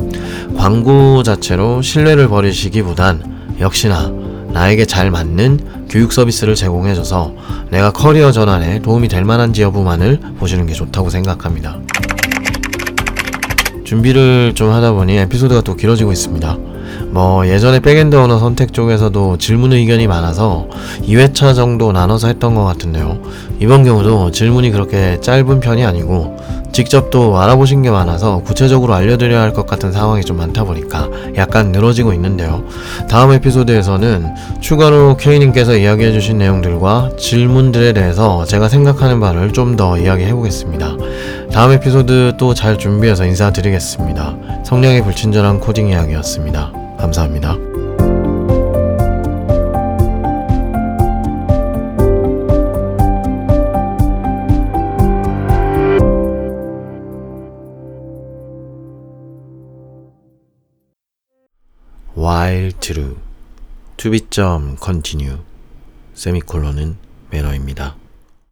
광고 0.57 1.23
자체로 1.23 1.83
신뢰를 1.83 2.29
버리시기보단 2.29 3.57
역시나 3.61 4.24
나에게 4.55 4.87
잘 4.87 5.11
맞는 5.11 5.89
교육 5.91 6.13
서비스를 6.13 6.55
제공해줘서 6.55 7.33
내가 7.71 7.91
커리어 7.91 8.31
전환에 8.31 8.79
도움이 8.79 9.09
될 9.09 9.25
만한지 9.25 9.63
여부만을 9.63 10.21
보시는 10.39 10.67
게 10.67 10.73
좋다고 10.73 11.11
생각합니다. 11.11 11.77
준비를 13.85 14.53
좀 14.55 14.71
하다 14.71 14.93
보니 14.93 15.17
에피소드가 15.19 15.61
또 15.63 15.75
길어지고 15.75 16.13
있습니다. 16.13 16.57
뭐 17.11 17.47
예전에 17.49 17.81
backend 17.81 18.15
언어 18.17 18.39
선택 18.39 18.73
쪽에서도 18.73 19.39
질문 19.39 19.73
의견이 19.73 20.07
많아서 20.07 20.69
2회차 21.03 21.55
정도 21.55 21.91
나눠서 21.91 22.29
했던 22.29 22.55
것 22.55 22.65
같은데요. 22.65 23.21
이번 23.59 23.85
경우도 23.85 24.31
질문이 24.31 24.71
그렇게 24.71 25.21
짧은 25.21 25.61
편이 25.61 25.85
아니고 25.85 26.37
직접 26.75 27.11
또 27.11 27.39
알아보신 27.39 27.81
게 27.83 27.91
많아서 27.91 28.43
구체적으로 28.45 28.93
알려드려야 28.95 29.41
할 29.41 29.55
것 29.55 29.67
같은 29.67 29.93
상황이 29.93 30.23
좀 30.25 30.37
많다 30.37 30.65
보니까 30.65 31.09
약간 31.37 31.71
늘어지고 31.71 32.13
있는데요. 32.15 32.65
다음 33.09 33.31
에피소드에서는 33.33 34.35
추가로 34.61 35.17
K님께서 35.17 35.77
이야기해주신 35.77 36.37
내용들과 36.39 37.11
질문들에 37.17 37.93
대해서 37.93 38.45
제가 38.45 38.69
생각하는 38.69 39.21
바를 39.21 39.53
좀 39.53 39.77
더 39.77 39.97
이야기해 39.99 40.33
보겠습니다. 40.35 40.97
다음 41.53 41.73
에피소드 41.73 42.35
또 42.39 42.53
잘 42.55 42.77
준비해서 42.79 43.25
인사드리겠습니다. 43.25 44.35
성량의 44.65 45.03
불친절한 45.05 45.61
코딩 45.61 45.89
이야기였습니다. 45.89 46.73
감사합니다. 46.99 47.74
While 62.45 62.71
true 62.79 63.17
to 63.97 64.11
be 64.11 64.21
점 64.29 64.77
continue 64.79 65.39
세미콜론은 66.13 66.99
매너입니다. 67.31 68.04